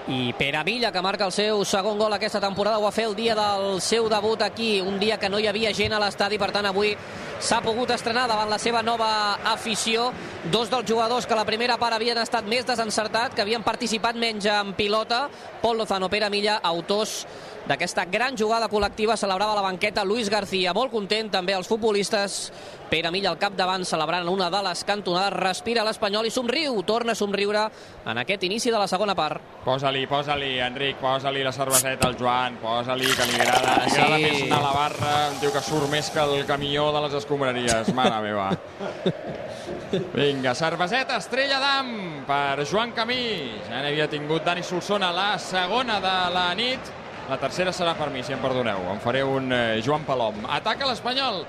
[0.08, 3.14] I Pere Milla, que marca el seu segon gol aquesta temporada, ho va fer el
[3.16, 6.50] dia del seu debut aquí, un dia que no hi havia gent a l'estadi, per
[6.56, 6.94] tant avui
[7.40, 10.10] s'ha pogut estrenar davant la seva nova afició.
[10.48, 14.16] Dos dels jugadors que a la primera part havien estat més desencertats, que havien participat
[14.16, 15.26] menys en pilota,
[15.60, 17.26] Pol Lozano, Pere Milla, autors
[17.68, 22.38] d'aquesta gran jugada col·lectiva celebrava la banqueta Luis García, molt content també els futbolistes
[22.88, 27.20] Pere Milla al capdavant celebrant una de les cantonades, respira l'Espanyol i somriu, torna a
[27.20, 27.66] somriure
[28.08, 29.44] en aquest inici de la segona part.
[29.62, 34.00] Posa-li, posa-li, Enric, posa-li la cerveseta al Joan, posa-li, que li agrada, li Sí.
[34.00, 35.14] agrada més anar a la barra,
[35.44, 38.50] diu que surt més que el camió de les escombraries, mare meva.
[40.30, 41.88] Vinga, cerveseta, estrella d'am
[42.22, 43.50] per Joan Camí.
[43.66, 46.90] Ja n'havia tingut Dani Solsona la segona de la nit.
[47.26, 48.84] La tercera serà per mi, si em perdoneu.
[48.92, 50.44] Em faré un eh, Joan Palom.
[50.46, 51.40] Ataca l'Espanyol.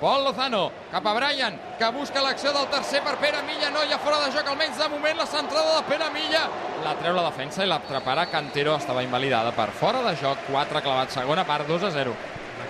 [0.00, 3.68] Pol Lozano, cap a Brian, que busca l'acció del tercer per Pere Milla.
[3.74, 6.46] No hi ha fora de joc, almenys de moment, la centrada de Pere Milla.
[6.86, 8.78] La treu la defensa i la prepara Cantero.
[8.80, 10.48] Estava invalidada per fora de joc.
[10.48, 12.16] 4 clavats, segona part, 2 a 0.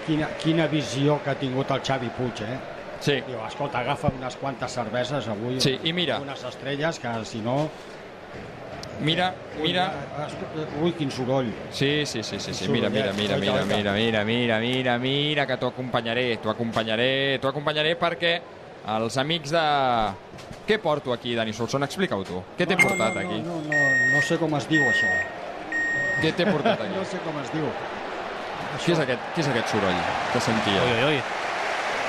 [0.08, 2.58] Quina, quina visió que ha tingut el Xavi Puig, eh?
[3.00, 3.16] Sí.
[3.26, 5.60] Diu, escolta, agafa unes quantes cerveses avui.
[5.60, 6.18] Sí, i mira.
[6.20, 7.64] Unes estrelles que, si no...
[9.00, 9.30] Mira,
[9.62, 9.86] mira...
[10.82, 11.48] Ui, quin soroll.
[11.72, 12.68] Sí, sí, sí, sí, sí.
[12.68, 17.48] Mira, mira, mira, mira, mira, mira, mira, mira, mira, que t'ho acompanyaré, t'ho acompanyaré, t'ho
[17.48, 18.34] acompanyaré perquè
[18.96, 19.64] els amics de...
[20.68, 21.82] Què porto aquí, Dani Solson?
[21.88, 22.44] Explica-ho tu.
[22.58, 23.40] Què t'he No, no, portat no, aquí?
[23.42, 23.80] No, no,
[24.12, 25.10] no sé com es diu això.
[26.20, 26.92] Què t'he portat aquí?
[26.94, 27.72] No sé com es diu.
[28.84, 30.02] Què és aquest, què és aquest soroll
[30.34, 30.84] que sentia?
[30.84, 31.39] Ui, ui, ui.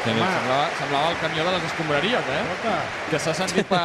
[0.09, 0.33] Home.
[0.33, 2.41] semblava, semblava el camió de les escombraries, eh?
[2.41, 2.75] Escolta.
[3.11, 3.81] Que s'ha sentit per,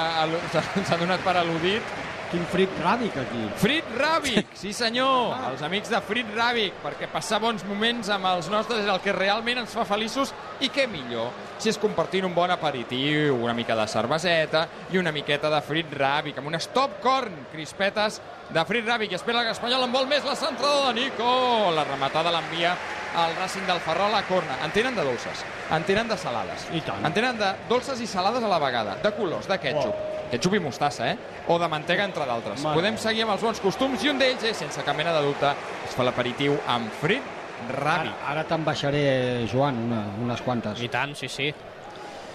[0.88, 1.96] s'ha donat per al·ludit
[2.26, 3.40] Quin frit ràdic aquí.
[3.60, 8.48] Frit Ràbic, sí senyor, els amics de Frit Ràbic, perquè passar bons moments amb els
[8.50, 11.30] nostres és el que realment ens fa feliços i què millor
[11.62, 15.94] si és compartint un bon aperitiu, una mica de cerveseta i una miqueta de Frit
[15.94, 18.18] Ràbic, amb unes top corn crispetes
[18.50, 19.14] de Frit Ràbic.
[19.14, 21.30] I espera que l'Espanyol en vol més, la centrada de Nico,
[21.78, 22.74] la rematada l'envia
[23.16, 24.58] al Racing del Ferrol a corna.
[24.64, 27.04] En tenen de dolces, en tenen de salades, I tant.
[27.04, 29.94] en tenen de dolces i salades a la vegada, de colors, de ketchup,
[30.30, 31.16] ketchup i mostassa, eh?
[31.48, 32.62] O de mantega, entre d'altres.
[32.66, 35.54] Podem seguir amb els bons costums i un d'ells és, sense cap mena de dubte,
[35.86, 37.22] es fa l'aperitiu amb frit
[37.70, 38.12] ràbic.
[38.12, 39.06] Ara, ara te'n baixaré,
[39.50, 40.82] Joan, una, unes quantes.
[40.84, 41.48] I tant, sí, sí.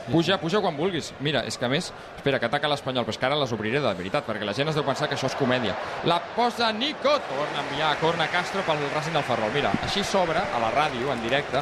[0.09, 1.11] Puja, puja quan vulguis.
[1.21, 3.79] Mira, és que a més, espera, que ataca l'Espanyol, però és que ara les obriré
[3.79, 5.75] de veritat, perquè la gent es deu pensar que això és comèdia.
[6.09, 9.51] La posa Nico, torna a enviar a Corna Castro pel Racing del Ferrol.
[9.53, 11.61] Mira, així s'obre a la ràdio, en directe,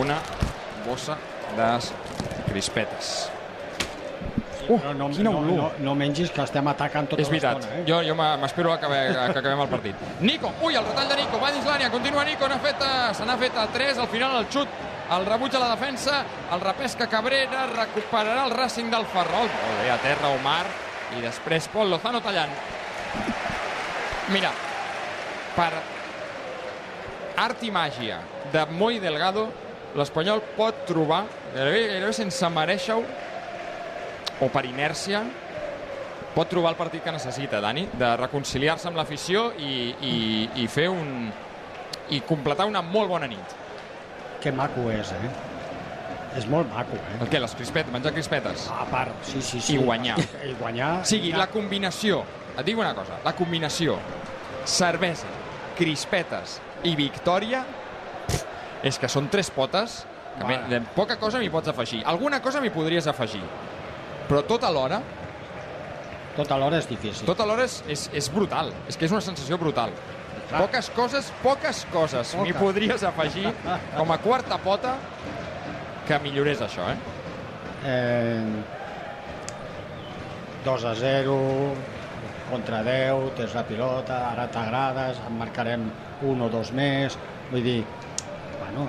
[0.00, 0.16] una
[0.86, 1.18] bossa
[1.56, 1.70] de
[2.50, 3.30] crispetes.
[4.68, 5.56] Uh, no, no, quina no, olor.
[5.78, 7.84] no, no mengis que estem atacant tota És veritat, l'estona, eh?
[7.86, 10.00] jo, jo m'e- m'espero a que, a que acabem el partit.
[10.26, 12.82] Nico, ui, el retall de Nico, va dins l'àrea, continua Nico, n'ha fet,
[13.14, 14.66] se n'ha fet a 3, al final el xut,
[15.14, 19.90] el rebuig a la defensa, el repesca Cabrera, recuperarà el Racing del Ferrol, molt bé,
[19.92, 20.64] a terra Omar,
[21.16, 22.50] i després Pol Lozano tallant.
[24.34, 24.50] Mira,
[25.54, 25.70] per
[27.38, 28.18] art i màgia
[28.52, 29.46] de Moi Delgado,
[29.96, 31.22] l'Espanyol pot trobar,
[31.54, 33.04] gairebé, gairebé sense mereixer-ho,
[34.42, 35.22] o per inèrcia,
[36.34, 40.16] pot trobar el partit que necessita, Dani, de reconciliar-se amb l'afició i, i,
[40.62, 41.30] i fer un...
[42.12, 43.54] i completar una molt bona nit.
[44.46, 45.30] Que maco és, eh?
[46.38, 47.16] És molt maco, eh?
[47.24, 48.68] El què, les crispetes, menjar crispetes?
[48.70, 49.74] A part, sí, sí, sí.
[49.74, 50.14] I guanyar.
[50.46, 50.90] I guanyar...
[51.02, 52.20] O sigui, la combinació,
[52.54, 53.96] et dic una cosa, la combinació
[54.68, 55.26] cervesa,
[55.78, 57.64] crispetes i victòria
[58.86, 60.04] és que són tres potes
[60.36, 62.04] que me- de poca cosa m'hi pots afegir.
[62.06, 63.42] Alguna cosa m'hi podries afegir.
[64.28, 65.02] Però tot alhora,
[66.36, 67.24] Tot alhora és difícil.
[67.26, 68.70] tot alhora és, és, és brutal.
[68.86, 69.90] És que és una sensació brutal.
[70.50, 73.50] Poques coses, poques coses m'hi podries afegir
[73.96, 74.94] com a quarta pota
[76.06, 76.98] que millorés això, eh?
[77.86, 78.76] Eh,
[80.66, 81.34] 2 a 0,
[82.50, 85.88] contra 10, tens la pilota, ara t'agrades, en marcarem
[86.26, 87.18] un o dos més.
[87.50, 87.80] Vull dir,
[88.60, 88.88] bueno...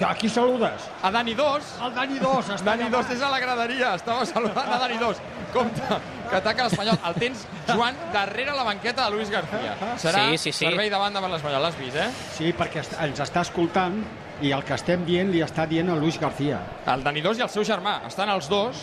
[0.00, 0.86] A qui saludes?
[1.04, 1.72] A Dani 2.
[1.84, 2.46] El Dani 2.
[2.56, 3.90] Està Dani 2 és a la graderia.
[4.00, 5.20] Estava saludant a Dani 2.
[5.52, 5.98] Compte,
[6.30, 6.98] que ataca l'Espanyol.
[7.10, 9.74] El tens, Joan, darrere la banqueta de Luis García.
[9.98, 10.64] Serà Sí, sí, sí.
[10.66, 11.62] servei de banda per l'Espanyol.
[11.66, 12.08] L'has vist, eh?
[12.36, 14.00] Sí, perquè ens està escoltant
[14.40, 16.60] i el que estem dient li està dient a Luis García.
[16.88, 17.98] El Dani 2 i el seu germà.
[18.08, 18.78] Estan els dos.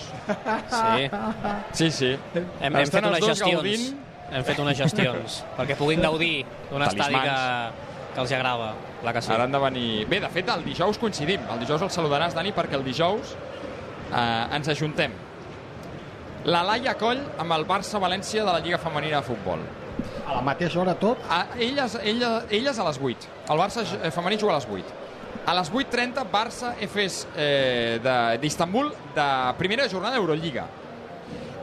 [0.70, 1.10] Sí.
[1.74, 2.12] Sí, sí.
[2.36, 3.56] Hem, hem Estan fet unes dos gestions.
[3.56, 4.04] gaudint.
[4.28, 7.36] Hem fet unes gestions perquè puguin gaudir d'un estadi que,
[8.14, 8.74] que els agrada.
[9.06, 9.32] La que sí.
[9.32, 10.06] Ara han de venir...
[10.10, 11.42] Bé, de fet, el dijous coincidim.
[11.54, 13.34] El dijous el saludaràs, Dani, perquè el dijous
[14.12, 15.14] eh, ens ajuntem.
[16.48, 19.64] La Laia Coll amb el Barça-València de la Lliga Femenina de Futbol.
[20.28, 21.20] A la mateixa hora tot?
[21.32, 23.28] A, elles, elles, elles a les 8.
[23.52, 24.94] El Barça eh, femení juga a les 8.
[25.48, 29.28] A les 8.30, Barça FS eh, de- d'Istanbul, de,
[29.60, 30.66] primera jornada d'Eurolliga.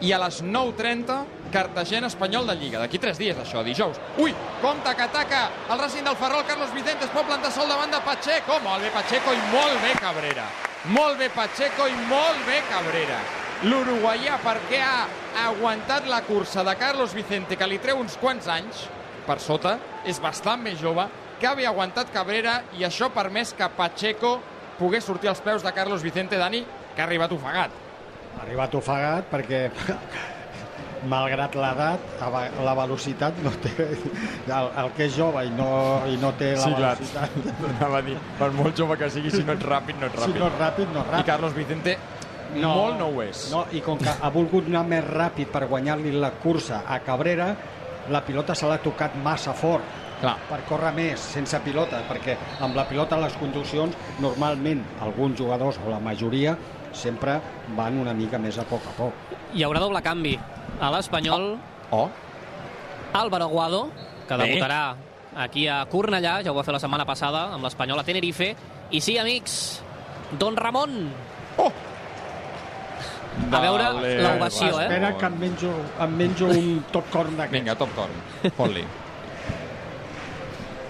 [0.04, 1.16] I a les 9.30,
[1.52, 2.80] Cartagena Espanyol de Lliga.
[2.82, 3.96] D'aquí tres dies, això, dijous.
[4.20, 7.92] Ui, compte que ataca el Racing del Ferrol, Carlos Vicente es pot plantar sol davant
[7.92, 8.58] de Pacheco.
[8.64, 10.44] Molt bé Pacheco i molt bé Cabrera.
[10.92, 13.22] Molt bé Pacheco i molt bé Cabrera.
[13.64, 15.06] L'uruguaià, perquè ha
[15.46, 18.84] aguantat la cursa de Carlos Vicente, que li treu uns quants anys
[19.24, 21.06] per sota, és bastant més jove,
[21.40, 24.36] que havia aguantat Cabrera i això ha permès que Pacheco
[24.78, 26.60] pogués sortir als peus de Carlos Vicente Dani,
[26.94, 27.72] que ha arribat ofegat.
[28.36, 29.68] Ha arribat ofegat perquè
[31.14, 32.04] malgrat l'edat,
[32.64, 33.72] la velocitat no té...
[34.44, 35.68] El, el que és jove i no,
[36.08, 36.94] i no té la Sí, clar.
[37.00, 37.38] velocitat...
[37.78, 40.28] Anava a dir, per molt jove que sigui, si no ets ràpid, no ets Si
[40.28, 40.40] ràpid.
[40.42, 41.24] no és ràpid, no és ràpid.
[41.24, 41.96] I Carlos Vicente
[42.62, 43.50] molt no ho és.
[43.52, 47.54] No, I com que ha volgut anar més ràpid per guanyar-li la cursa a Cabrera,
[48.10, 49.84] la pilota se l'ha tocat massa fort.
[50.20, 50.36] Clar.
[50.48, 53.92] per córrer més sense pilota, perquè amb la pilota les conduccions
[54.22, 56.56] normalment alguns jugadors o la majoria
[56.92, 57.40] sempre
[57.76, 59.12] van una mica més a poc a poc.
[59.52, 60.38] Hi haurà doble canvi.
[60.80, 61.58] A l'Espanyol,
[61.90, 62.08] Oh.
[63.12, 63.90] Álvaro Aguado,
[64.26, 64.46] que Bé.
[64.46, 64.94] debutarà
[65.36, 68.54] aquí a Cornellà, ja ho va fer la setmana passada amb l'Espanyol a Tenerife.
[68.92, 69.82] I sí, amics,
[70.38, 71.10] Don Ramon.
[71.58, 71.72] Oh!
[73.50, 74.84] A veure Vale, l'ovació, eh?
[74.86, 75.72] Espera que em menjo,
[76.04, 77.56] em menjo un top corn d'aquest.
[77.56, 78.22] Vinga, top corn.
[78.56, 78.84] Fot-li.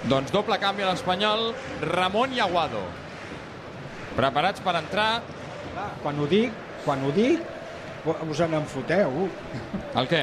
[0.04, 2.82] doncs doble canvi a l'Espanyol, Ramon i Aguado.
[4.18, 5.08] Preparats per entrar...
[6.04, 6.52] Quan ho dic,
[6.84, 7.40] quan ho dic,
[8.04, 9.24] us en foteu.
[9.96, 10.20] El què?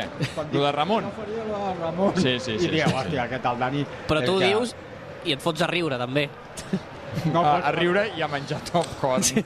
[0.54, 1.10] Lo de Ramon?
[1.10, 2.14] No faria lo de Ramon.
[2.16, 2.96] Sí, sí, sí, I dieu, sí, sí.
[3.02, 3.84] hòstia, què tal, Dani?
[4.08, 4.76] Però tu que- dius
[5.26, 6.30] i et fots a riure, també.
[7.34, 9.24] No, a, a riure i a menjar top corn.
[9.24, 9.44] Sí.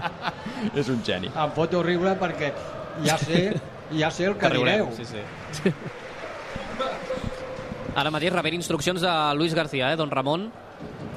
[0.80, 1.30] és un geni.
[1.32, 2.52] Em foto riure perquè
[3.06, 3.46] ja sé,
[3.96, 4.92] ja sé el que riurem, direu.
[4.96, 5.72] sí, sí.
[7.94, 10.46] Ara mateix rebent instruccions de Luis García, eh, don Ramon.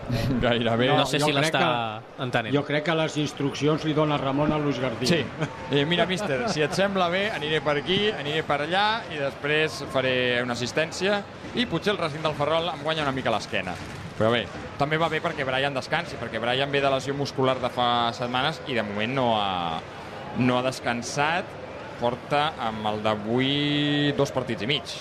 [0.42, 0.90] Gairebé.
[0.92, 2.54] No, sé jo si l'està que- entenent.
[2.54, 5.08] Jo crec que les instruccions li dona Ramon a Luis García.
[5.08, 5.48] Sí.
[5.72, 9.84] Eh, mira, míster, si et sembla bé, aniré per aquí, aniré per allà i després
[9.94, 11.22] faré una assistència
[11.56, 13.74] i potser el Racing del Ferrol em guanya una mica l'esquena.
[14.16, 14.46] Però bé,
[14.80, 18.62] també va bé perquè Brian descansi, perquè Brian ve de lesió muscular de fa setmanes
[18.72, 19.82] i de moment no ha,
[20.40, 21.62] no ha descansat.
[21.96, 24.96] Porta amb el d'avui dos partits i mig.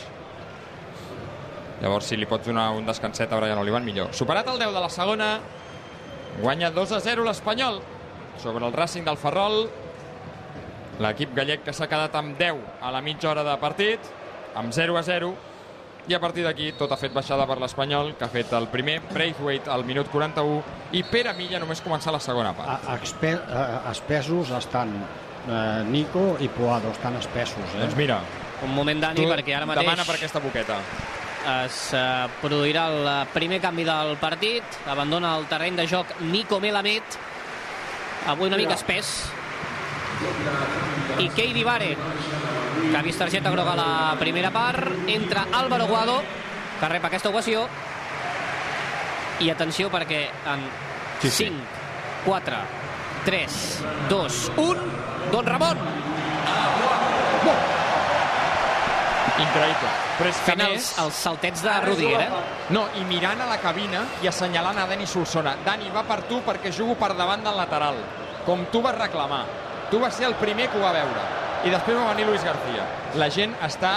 [1.81, 4.13] Llavors, si li pots donar un descanset a Brian Olivan, millor.
[4.15, 5.31] Superat el 10 de la segona,
[6.41, 7.81] guanya 2 a 0 l'Espanyol
[8.39, 9.65] sobre el Racing del Ferrol.
[11.03, 13.99] L'equip gallec que s'ha quedat amb 10 a la mitja hora de partit,
[14.55, 15.35] amb 0 a 0,
[16.09, 18.99] i a partir d'aquí tot ha fet baixada per l'Espanyol, que ha fet el primer,
[19.13, 22.85] Braithwaite al minut 41, i Pere Milla només començar la segona part.
[22.87, 27.65] A, expe, a, espessos estan eh, Nico i Puado, estan espessos.
[27.75, 27.81] Eh?
[27.85, 28.21] Doncs mira,
[28.65, 30.79] Un moment, Dani, tu perquè ara mateix demana per aquesta boqueta.
[31.65, 34.79] es eh, produirà el eh, primer canvi del partit.
[34.89, 37.19] Abandona el terreny de joc Nico Melamed.
[38.33, 39.11] Avui una mica espès.
[41.21, 41.97] I Keidi Vare,
[42.91, 45.09] que ha vist targeta groga a la primera part.
[45.09, 46.21] Entra Álvaro Guado,
[46.81, 47.67] que rep aquesta ovació.
[49.41, 50.67] I atenció perquè en
[51.23, 51.45] Sí, sí.
[51.47, 51.57] 5,
[52.27, 52.57] 4,
[53.25, 53.61] 3,
[54.11, 54.83] 2, 1...
[55.33, 55.79] Don Ramon!
[59.35, 59.91] Increïble.
[60.19, 60.91] Però és que Fent més...
[61.03, 62.43] els saltets de Rudiger, eh?
[62.75, 65.57] No, i mirant a la cabina i assenyalant a Dani Solsona.
[65.67, 67.99] Dani, va per tu perquè jugo per davant del lateral.
[68.47, 69.43] Com tu vas reclamar.
[69.91, 71.25] Tu vas ser el primer que ho va veure.
[71.65, 72.85] I després va venir Luis García.
[73.21, 73.97] La gent està...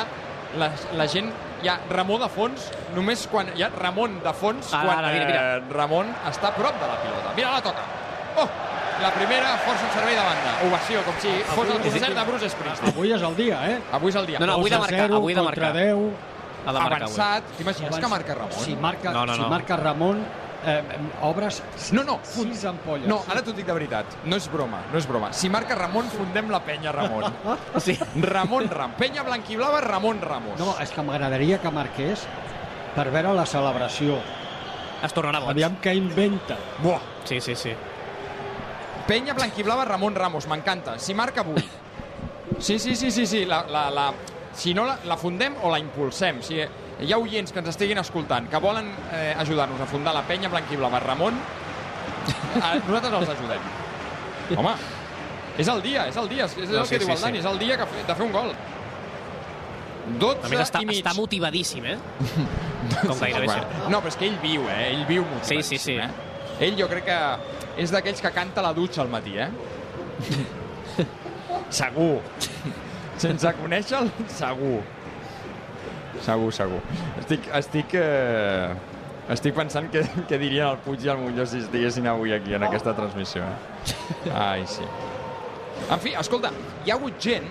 [0.58, 1.32] La, la gent...
[1.58, 3.48] Hi ha Ramon de fons, només quan...
[3.58, 5.40] Hi ha Ramon de fons Ara, quan ara, mira, mira.
[5.58, 7.32] Eh, Ramon està a prop de la pilota.
[7.36, 7.86] Mira, la toca.
[8.38, 8.48] Oh!
[9.02, 10.54] La primera força en servei de banda.
[10.68, 12.94] Ovació, com si fos el concert de Bruce Springsteen.
[12.94, 13.76] Avui és el dia, eh?
[13.94, 14.40] Avui és el dia.
[14.42, 15.72] No, no, avui de 2 a marcar, 0 avui de marcar.
[15.76, 16.06] 10.
[16.68, 17.04] Ha de marcar avui.
[17.04, 17.52] avançat.
[17.60, 18.58] T'imagines que marca Ramon?
[18.64, 19.50] Si marca, No, no, si no.
[19.54, 20.24] marca Ramon,
[20.68, 20.84] eh,
[21.24, 21.62] obres
[21.96, 23.08] No, no, sis ampolles.
[23.10, 24.18] No, ara t'ho dic de veritat.
[24.28, 25.32] No és broma, no és broma.
[25.34, 27.32] Si marca Ramon, fundem la penya Ramon.
[27.84, 27.98] Sí.
[28.22, 28.94] Ramon Ram.
[29.00, 30.60] Penya blanquiblava, Ramon Ramos.
[30.60, 32.26] No, és que m'agradaria que marqués
[32.96, 34.18] per veure la celebració.
[35.06, 35.54] Es tornarà boig.
[35.54, 36.58] Aviam què inventa.
[36.82, 37.02] Buah.
[37.30, 37.74] Sí, sí, sí.
[39.08, 40.48] Penya blanquiblava, Ramon Ramos.
[40.50, 40.98] M'encanta.
[41.00, 41.64] Si marca avui.
[42.60, 43.46] Sí, sí, sí, sí, sí.
[43.46, 44.12] La, la, la...
[44.58, 46.42] Si no, la, la fundem o la impulsem.
[46.42, 46.58] Si
[47.02, 50.50] hi ha oients que ens estiguin escoltant, que volen eh, ajudar-nos a fundar la penya
[50.50, 53.68] blanquiblava Ramon, eh, nosaltres els ajudem.
[54.58, 54.74] Home,
[55.58, 56.46] és el dia, és el dia.
[56.46, 57.46] És No, el sí, que diu sí, el Dani, sí.
[57.46, 58.52] és el dia que, de fer un gol.
[60.08, 61.02] 12 A més, està, i mig.
[61.02, 61.98] està motivadíssim, eh?
[63.04, 63.82] Com gairebé sempre.
[63.92, 64.84] No, però és que ell viu, eh?
[64.94, 65.98] Ell viu motivadíssim, Sí, sí, sí.
[66.00, 66.68] Eh?
[66.70, 67.18] Ell jo crec que
[67.84, 69.50] és d'aquells que canta la dutxa al matí, eh?
[71.82, 72.22] segur.
[73.20, 74.80] Sense conèixer-lo, segur.
[76.26, 76.82] Segur, segur.
[77.20, 78.74] Estic, estic, eh,
[79.34, 82.68] estic pensant que, que dirien el Puig i el Muñoz si estiguessin avui aquí en
[82.68, 83.44] aquesta transmissió.
[83.46, 84.34] Eh?
[84.34, 84.86] Ai, sí.
[85.88, 86.52] En fi, escolta,
[86.86, 87.48] hi ha hagut gent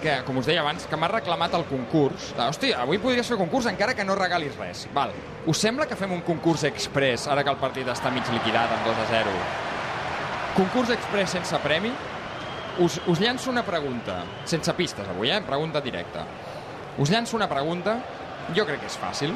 [0.00, 2.30] que, com us deia abans, que m'ha reclamat el concurs.
[2.40, 4.86] Hòstia, avui podries fer concurs encara que no regalis res.
[4.96, 5.12] Val.
[5.50, 8.88] Us sembla que fem un concurs express ara que el partit està mig liquidat amb
[8.88, 9.34] 2 a 0?
[10.56, 11.92] Concurs express sense premi?
[12.80, 15.40] Us, us llanço una pregunta, sense pistes avui, eh?
[15.46, 16.24] Pregunta directa.
[16.98, 17.98] Us llanço una pregunta,
[18.56, 19.34] jo crec que és fàcil.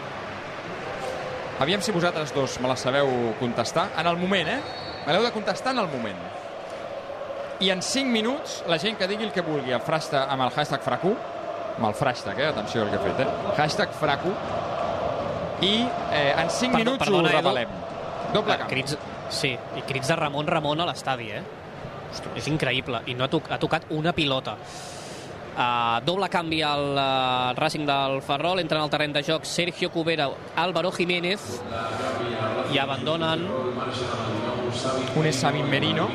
[1.63, 3.91] Aviam si vosaltres dos me la sabeu contestar.
[3.97, 4.61] En el moment, eh?
[5.07, 6.19] Me l'heu de contestar en el moment.
[7.63, 10.51] I en 5 minuts, la gent que digui el que vulgui el frasta, amb el
[10.51, 11.13] hashtag fracu,
[11.77, 12.49] amb el hashtag, eh?
[12.51, 13.29] Atenció al que he fet, eh?
[13.57, 14.33] Hashtag fracu.
[15.63, 17.37] I eh, en 5 Perdó, minuts perdona, ho Edu.
[17.39, 17.69] revelem.
[18.35, 18.69] Doble camp.
[18.69, 18.99] Crits,
[19.31, 21.43] sí, i crits de Ramon Ramon a l'estadi, eh?
[22.11, 22.35] Ostres.
[22.43, 24.57] És increïble, i no ha, toc, ha tocat una pilota.
[25.55, 30.27] Uh, doble canvi al uh, Racing del Ferrol, entren al terreny de joc Sergio Cubera,
[30.59, 31.61] Álvaro Jiménez
[32.75, 33.45] i abandonen
[35.15, 36.09] un és Sabin Merino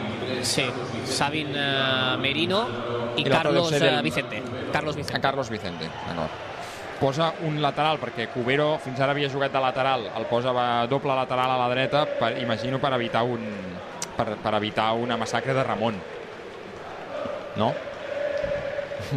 [0.44, 0.66] sí,
[1.08, 2.66] Sabin uh, Merino
[3.16, 5.16] i, I Carlos del- uh, Vicente Carlos Vicente.
[5.18, 6.36] A Carlos Vicente, d'acord.
[7.00, 11.16] Posa un lateral, perquè Cubero fins ara havia jugat de lateral, el posa va- doble
[11.16, 13.40] lateral a la dreta, per, imagino per evitar un
[14.18, 15.96] per, per evitar una massacre de Ramon.
[17.56, 17.72] No?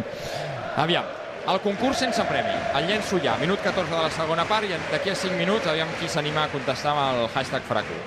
[0.83, 1.05] Aviam,
[1.43, 5.11] el concurs sense premi, el llenço ja, minut 14 de la segona part, i d'aquí
[5.11, 7.97] a 5 minuts, aviam qui s'anima a contestar amb el hashtag Fracu.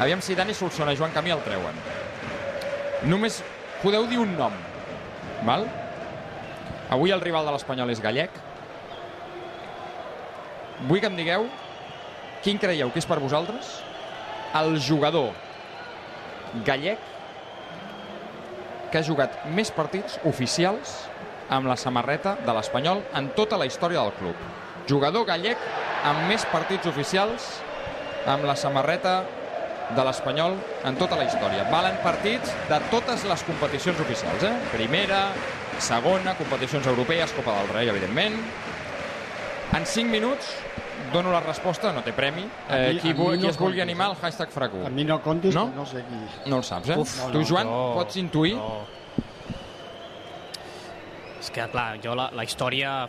[0.00, 1.78] Aviam si Dani Solsona i Joan Camí el treuen.
[3.10, 3.42] Només
[3.82, 4.54] podeu dir un nom,
[5.46, 5.66] val?
[6.94, 8.32] Avui el rival de l'Espanyol és gallec.
[10.88, 11.48] Vull que em digueu
[12.42, 13.74] quin creieu que és per vosaltres
[14.56, 15.34] el jugador
[16.64, 17.02] gallec
[18.88, 20.94] que ha jugat més partits oficials
[21.50, 24.36] amb la samarreta de l'Espanyol en tota la història del club.
[24.88, 25.58] Jugador gallec
[26.04, 27.48] amb més partits oficials
[28.26, 29.22] amb la samarreta
[29.96, 31.64] de l'Espanyol en tota la història.
[31.72, 34.52] Valen partits de totes les competicions oficials, eh?
[34.72, 35.28] Primera,
[35.80, 38.36] segona, competicions europees, Copa del Rei, evidentment.
[39.76, 40.50] En 5 minuts
[41.12, 42.44] dono la resposta, no té premi.
[42.68, 44.84] Eh, mi- qui, vu- qui no es vulgui animar, el hashtag fracu.
[44.84, 45.70] A mi no comptis, No?
[45.74, 46.50] no, sé qui...
[46.50, 46.96] No el saps, eh?
[46.98, 47.94] Uf, tu, no, Joan, no.
[47.94, 48.56] pots intuir?
[48.56, 48.97] No.
[51.48, 53.08] És que, clar, jo la, la història...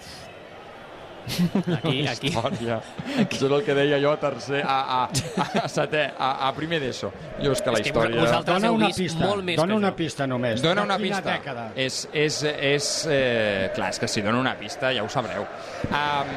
[1.75, 2.29] Aquí, aquí.
[2.31, 2.77] Història.
[3.19, 6.79] Això és el que deia jo a tercer, a, a, a setè, a, a primer
[6.79, 7.09] d'ESO.
[7.43, 8.21] Jo és que la És que història...
[8.23, 9.97] vosaltres Dona heu una vist pista, molt més dona que una jo.
[9.99, 10.63] pista només.
[10.63, 11.35] Dona una quina pista.
[11.35, 11.67] dècada?
[11.75, 12.39] És, és,
[12.71, 15.43] és, eh, clar, és que si dona una pista ja ho sabreu.
[15.91, 16.33] Um,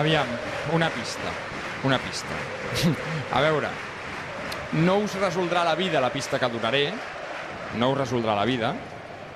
[0.00, 0.34] aviam,
[0.80, 1.36] una pista.
[1.84, 2.42] Una pista.
[3.36, 3.68] A veure,
[4.80, 6.86] no us resoldrà la vida la pista que donaré,
[7.78, 8.72] no us resoldrà la vida,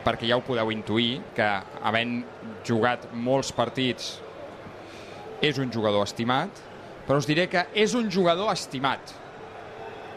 [0.04, 1.46] perquè ja ho podeu intuir, que
[1.82, 2.22] havent
[2.66, 4.18] jugat molts partits
[5.44, 6.50] és un jugador estimat,
[7.06, 9.12] però us diré que és un jugador estimat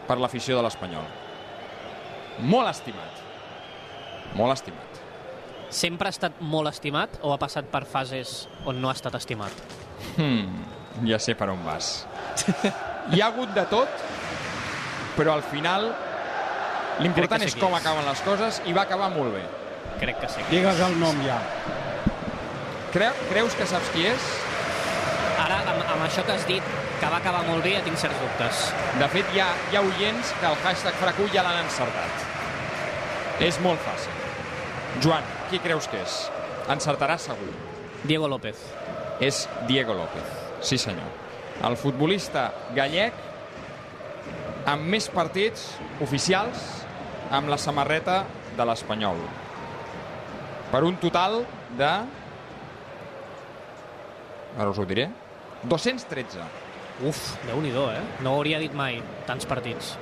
[0.08, 1.06] per l'afició de l'Espanyol.
[2.48, 3.24] Molt estimat.
[4.38, 5.00] Molt estimat.
[5.68, 9.52] Sempre ha estat molt estimat o ha passat per fases on no ha estat estimat?
[10.16, 10.62] Hmm,
[11.08, 12.06] ja sé per on vas.
[13.12, 14.06] Hi ha hagut de tot,
[15.16, 15.90] però al final
[17.04, 19.44] l'important és sé com qui acaben les coses i va acabar molt bé.
[19.98, 20.44] Crec que sí.
[20.50, 21.38] Digues el nom ja.
[22.94, 24.28] Creu, creus que saps qui és?
[25.38, 26.64] Ara, amb, amb això que has dit,
[26.98, 28.64] que va acabar molt bé, ja tinc certs dubtes.
[28.98, 32.26] De fet, hi ha, hi ha oients que el hashtag Fracu ja l'han encertat.
[33.44, 34.18] És molt fàcil.
[35.04, 36.18] Joan, qui creus que és?
[36.72, 37.52] Encertaràs segur.
[38.04, 38.58] Diego López.
[39.22, 40.26] És Diego López.
[40.62, 41.06] Sí, senyor.
[41.66, 43.14] El futbolista gallec
[44.68, 45.70] amb més partits
[46.04, 46.66] oficials
[47.30, 48.22] amb la samarreta
[48.56, 49.20] de l'Espanyol.
[50.72, 51.42] Per un total
[51.78, 51.90] de...
[54.58, 55.08] Ara us ho diré.
[55.68, 56.42] 213.
[57.08, 58.02] Uf, déu nhi eh?
[58.24, 59.94] No ho hauria dit mai, tants partits.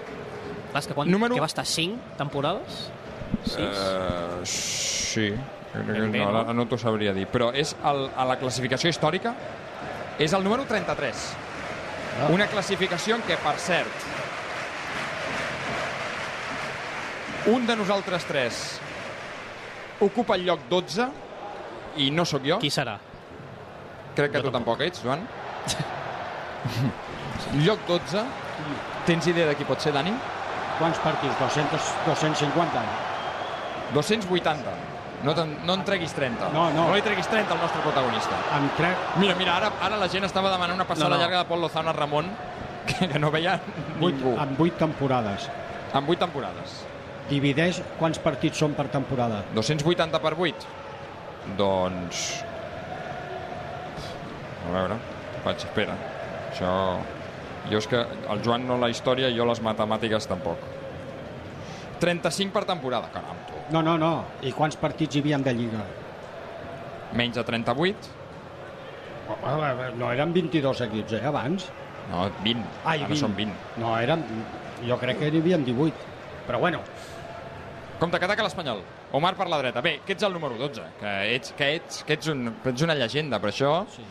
[0.72, 2.91] Clar, que quan, Número- que va estar 5 temporades?
[3.45, 3.61] 6?
[3.61, 5.35] Uh, sí.
[5.74, 6.43] Ben bé, no?
[6.43, 7.27] no, no t'ho sabria dir.
[7.29, 9.35] Però és el, a la classificació històrica
[10.18, 11.27] és el número 33.
[12.16, 12.31] Ah.
[12.33, 14.07] Una classificació en què, per cert,
[17.47, 18.81] un de nosaltres tres
[20.01, 21.09] ocupa el lloc 12
[21.97, 22.59] i no sóc jo.
[22.61, 22.99] Qui serà?
[24.17, 25.23] Crec que Jo tu tampoc ets, Joan.
[27.65, 28.25] lloc 12.
[29.07, 30.13] Tens idea de qui pot ser, Dani?
[30.79, 31.39] Quants partits?
[31.41, 32.83] 200, 250?
[33.95, 34.75] 280.
[35.25, 36.51] No, te'n- no en treguis 30.
[36.53, 36.89] No, no.
[36.91, 38.37] No li treguis 30 al nostre protagonista.
[38.59, 38.97] Amb crec...
[39.23, 41.23] Mira, mira, ara, ara la gent estava demanant una passada No, no.
[41.23, 42.27] llarga de Pol Lozano a Ramon
[42.87, 43.57] que, que no veia
[44.01, 44.37] Vuit, ningú.
[44.39, 45.49] amb 8 temporades.
[45.95, 46.83] Amb 8 temporades.
[47.31, 49.43] Divideix quants partits són per temporada.
[49.55, 50.66] 280 per 8?
[51.59, 52.24] Doncs
[54.66, 54.97] A veure,
[55.45, 55.95] vaig, espera.
[56.51, 56.72] Això...
[57.66, 57.99] Jo és que
[58.31, 60.61] el Joan no la història, jo les matemàtiques tampoc.
[62.03, 63.59] 35 per temporada, caram, tu.
[63.74, 64.11] No, no, no.
[64.47, 65.83] I quants partits hi havia de Lliga?
[67.18, 68.12] Menys de 38?
[69.99, 71.66] No eren 22 equips, eh, abans?
[72.11, 72.62] No, 20.
[72.85, 73.57] Ai, Ara són 20.
[73.83, 74.22] No, eren...
[74.87, 76.14] Jo crec que n'hi havia 18.
[76.47, 76.83] Però bueno,
[77.99, 78.83] Compte, que ataca l'Espanyol.
[79.17, 79.81] Omar per la dreta.
[79.81, 82.95] Bé, que ets el número 12, que ets, que ets, que ets, un, ets una
[82.99, 84.05] llegenda, però això, sí.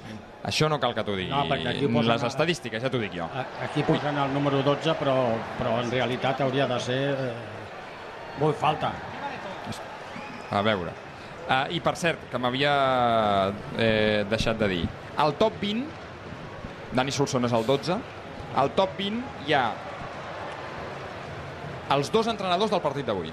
[0.50, 1.30] això no cal que t'ho digui.
[1.30, 3.28] No, perquè aquí posen- Les estadístiques, ja t'ho dic jo.
[3.62, 5.16] aquí posen el número 12, però,
[5.60, 7.00] però en realitat hauria de ser...
[7.14, 7.34] Eh,
[8.40, 8.92] vull falta.
[10.52, 10.92] A veure.
[11.46, 12.74] Uh, I per cert, que m'havia
[13.78, 14.84] eh, deixat de dir,
[15.22, 15.86] al top 20,
[16.98, 17.98] Dani Solsona és el 12,
[18.58, 19.66] al top 20 hi ha
[21.96, 23.30] els dos entrenadors del partit d'avui.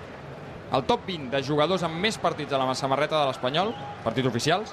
[0.73, 4.73] El top 20 de jugadors amb més partits a la samarreta de l'Espanyol, partits oficials,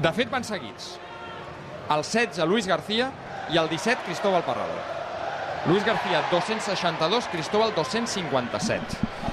[0.00, 0.94] de fet van seguits.
[1.92, 3.10] El 16, Luis García,
[3.52, 4.78] i el 17, Cristóbal Parrado.
[5.66, 8.80] Luis García, 262, Cristóbal, 257.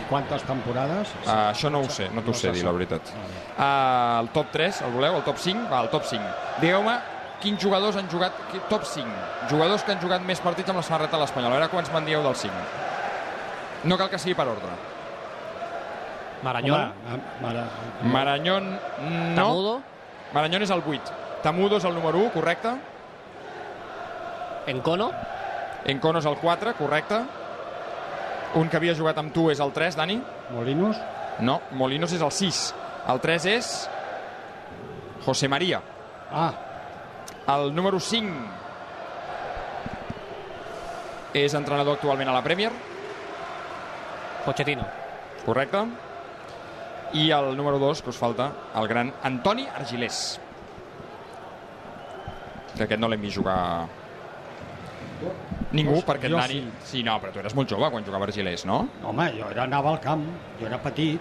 [0.10, 1.14] Quantes temporades?
[1.24, 3.12] Uh, això no ho sé, no t'ho No sé dir, la veritat.
[3.56, 5.20] Uh, el top 3, el voleu?
[5.22, 5.70] El top 5?
[5.72, 6.34] Va, el top 5.
[6.62, 6.98] Digueu-me
[7.42, 8.36] quins jugadors han jugat...
[8.70, 9.08] Top 5.
[9.52, 11.54] Jugadors que han jugat més partits amb la samarreta de l'Espanyol.
[11.54, 12.95] A veure quants me'n dieu del 5.
[13.86, 14.74] No cal que sigui per ordre.
[16.44, 16.80] Maranyol.
[16.80, 17.66] Home, Mara...
[18.04, 19.36] Maranyón, no.
[19.36, 19.82] Tamudo.
[20.34, 21.14] Maranyón és el 8.
[21.44, 22.74] Tamudo és el número 1, correcte.
[24.68, 25.12] Encono.
[25.86, 27.22] Encono és el 4, correcte.
[28.56, 30.18] Un que havia jugat amb tu és el 3, Dani.
[30.54, 30.98] Molinos?
[31.40, 32.74] No, Molinos és el 6.
[33.12, 33.90] El 3 és
[35.26, 35.82] José María.
[36.32, 36.54] Ah.
[37.54, 38.34] El número 5
[41.36, 42.72] és entrenador actualment a la Premier.
[44.46, 44.86] Pochettino.
[45.46, 45.82] Correcte.
[47.14, 50.40] I el número 2, que us falta, el gran Antoni Argilés.
[52.76, 53.86] Que aquest no l'hem vist jugar
[55.76, 56.60] ningú, perquè jo en Dani...
[56.84, 57.02] Sí.
[57.04, 58.82] no, però tu eres molt jove quan jugava Argilés, no?
[59.08, 60.26] Home, jo era, anava al camp,
[60.60, 61.20] jo era petit.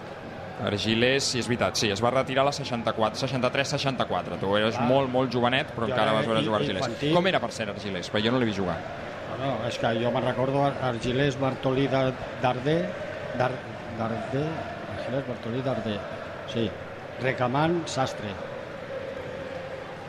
[0.65, 4.37] Argilés, sí, és veritat, sí, es va retirar a la 64, 63-64.
[4.39, 4.87] Tu eres Clar.
[4.87, 6.83] molt, molt jovenet, però Jo encara vas veure jugar Argilés.
[6.83, 7.13] infantil.
[7.15, 8.11] Com era per ser Argilés?
[8.11, 8.77] Perquè jo no l'he vist jugar.
[9.35, 12.77] No, no, és que jo me'n recordo Argilés Bartolí de- Dardé,
[13.37, 13.51] Dar,
[13.99, 15.99] Argilés Bartolí Dardé,
[16.51, 16.69] sí,
[17.21, 18.33] Recamant, Sastre,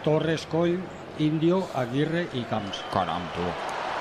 [0.05, 0.79] Torres, Coll,
[1.19, 2.83] Indio, Aguirre i Camps.
[2.93, 3.47] Caram, tu.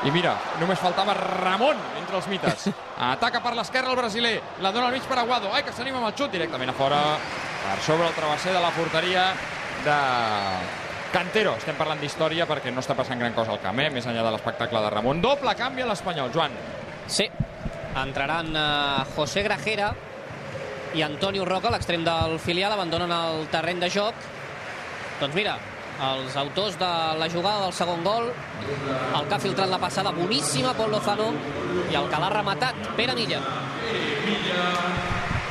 [0.05, 2.67] I mira, només faltava Ramon entre els mites.
[3.11, 4.35] Ataca per l'esquerra el brasiler.
[4.61, 5.49] La dona al mig per Aguado.
[5.53, 7.01] Ai, que s'anima amb el xut directament a fora.
[7.65, 9.31] Per sobre el travesser de la porteria
[9.85, 9.97] de
[11.15, 11.55] Cantero.
[11.57, 13.89] Estem parlant d'història perquè no està passant gran cosa al camp, eh?
[13.89, 15.23] més enllà de l'espectacle de Ramon.
[15.23, 16.53] Doble canvi a l'Espanyol, Joan.
[17.07, 17.29] Sí,
[17.95, 19.93] entraran uh, José Grajera
[20.95, 24.27] i Antonio Roca, l'extrem del filial, abandonen el terreny de joc.
[25.19, 25.55] Doncs mira,
[25.95, 30.73] els autors de la jugada del segon gol, el que ha filtrat la passada boníssima,
[30.75, 31.31] Pol Lozano,
[31.91, 33.41] i el que l'ha rematat, Pere Milla.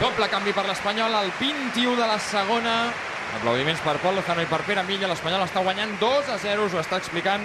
[0.01, 2.79] Doble canvi per l'Espanyol al 21 de la segona.
[3.39, 5.09] Aplaudiments per Pol Lozano i per Pere Milla.
[5.13, 7.45] L'Espanyol està guanyant 2 a 0, us ho està explicant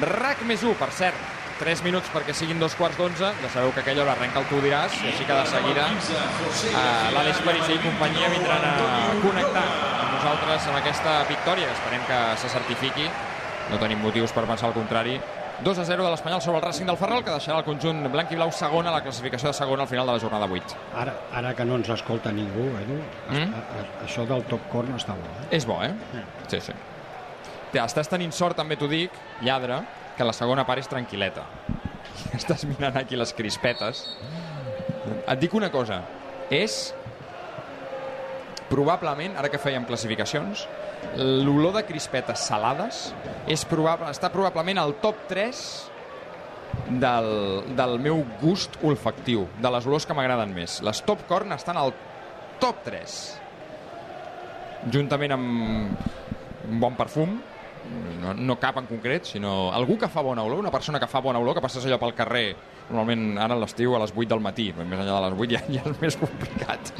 [0.00, 1.39] RAC més 1, per cert.
[1.60, 3.32] 3 minuts perquè siguin dos quarts d'onze.
[3.42, 7.10] Ja sabeu que aquella hora arrenca el Tu diràs, i així que de seguida eh,
[7.14, 8.76] l'Aleix Parisser i companyia vindran a
[9.20, 11.68] connectar amb nosaltres amb aquesta victòria.
[11.76, 13.04] Esperem que se certifiqui.
[13.70, 15.20] No tenim motius per pensar el contrari.
[15.60, 18.30] 2 a 0 de l'Espanyol sobre el Racing del Ferrol, que deixarà el conjunt blanc
[18.32, 20.78] i blau segon a la classificació de segon al final de la jornada 8.
[20.96, 22.96] Ara, ara que no ens escolta ningú, Edu,
[23.28, 23.52] Mm?
[23.52, 25.28] a, a, això del top corn està bo.
[25.42, 25.46] Eh?
[25.58, 25.92] És bo, eh?
[26.48, 26.72] Sí, sí.
[27.74, 29.12] Ja, estàs tenint sort, també t'ho dic,
[29.44, 29.82] lladre,
[30.20, 31.46] que la segona part és tranquil·leta.
[32.38, 34.04] Estàs mirant aquí les crispetes.
[35.24, 36.02] Et dic una cosa,
[36.52, 36.90] és
[38.68, 40.66] probablement, ara que fèiem classificacions,
[41.16, 43.06] l'olor de crispetes salades
[43.50, 45.62] és probable, està probablement al top 3
[47.00, 47.30] del,
[47.78, 50.82] del meu gust olfactiu, de les olors que m'agraden més.
[50.86, 51.96] Les top corn estan al
[52.60, 53.20] top 3
[54.92, 55.48] juntament amb
[56.70, 57.40] un bon perfum
[58.20, 61.22] no, no cap en concret, sinó algú que fa bona olor, una persona que fa
[61.24, 62.44] bona olor, que passes allò pel carrer,
[62.90, 65.62] normalment ara a l'estiu a les 8 del matí, més enllà de les 8 ja,
[65.76, 66.92] ja és més complicat,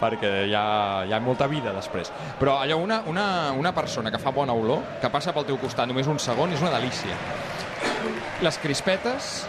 [0.00, 0.64] perquè hi ha,
[1.08, 2.12] hi ha molta vida després.
[2.40, 3.26] Però allò, una, una,
[3.58, 6.62] una persona que fa bona olor, que passa pel teu costat només un segon, és
[6.64, 7.16] una delícia.
[8.40, 9.40] Les crispetes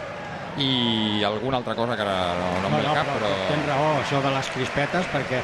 [0.60, 3.30] i alguna altra cosa que ara no, no em ve al cap, però...
[3.48, 5.40] Tens raó, això de les crispetes, perquè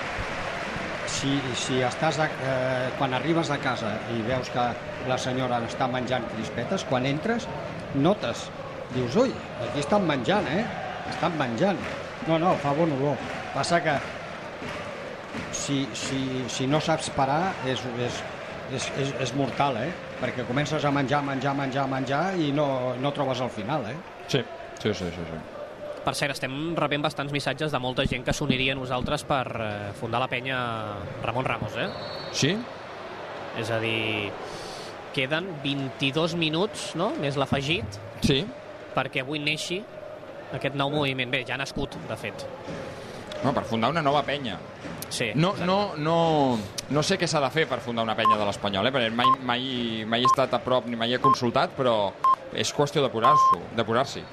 [1.18, 4.66] si, si estàs a, eh, quan arribes a casa i veus que
[5.08, 7.48] la senyora està menjant crispetes, quan entres
[7.94, 8.46] notes,
[8.94, 9.34] dius, ui,
[9.66, 10.62] aquí estan menjant, eh?
[11.08, 11.80] Estan menjant.
[12.28, 13.18] No, no, fa bon olor.
[13.54, 13.96] Passa que
[15.56, 18.22] si, si, si no saps parar és, és,
[18.76, 19.90] és, és, és mortal, eh?
[20.22, 22.68] Perquè comences a menjar, menjar, menjar, menjar i no,
[23.00, 23.96] no trobes el final, eh?
[24.28, 24.44] Sí,
[24.82, 25.30] sí, sí, sí.
[25.30, 25.57] sí.
[26.08, 29.66] Per cert, estem rebent bastants missatges de molta gent que s'uniria a nosaltres per eh,
[29.98, 30.56] fundar la penya
[31.20, 31.84] Ramon Ramos, eh?
[32.32, 32.54] Sí?
[33.60, 34.30] És a dir,
[35.12, 38.38] queden 22 minuts, no?, més l'afegit, Sí.
[38.96, 39.82] perquè avui neixi
[40.56, 41.28] aquest nou moviment.
[41.28, 42.46] Bé, ja ha nascut, de fet.
[43.44, 44.56] No, per fundar una nova penya.
[45.12, 45.28] Sí.
[45.34, 46.16] No, no, no,
[46.88, 48.96] no sé què s'ha de fer per fundar una penya de l'Espanyol, eh?
[48.96, 49.70] perquè mai, mai,
[50.08, 51.98] mai he estat a prop ni mai he consultat, però
[52.56, 54.24] és qüestió de posar-s'hi.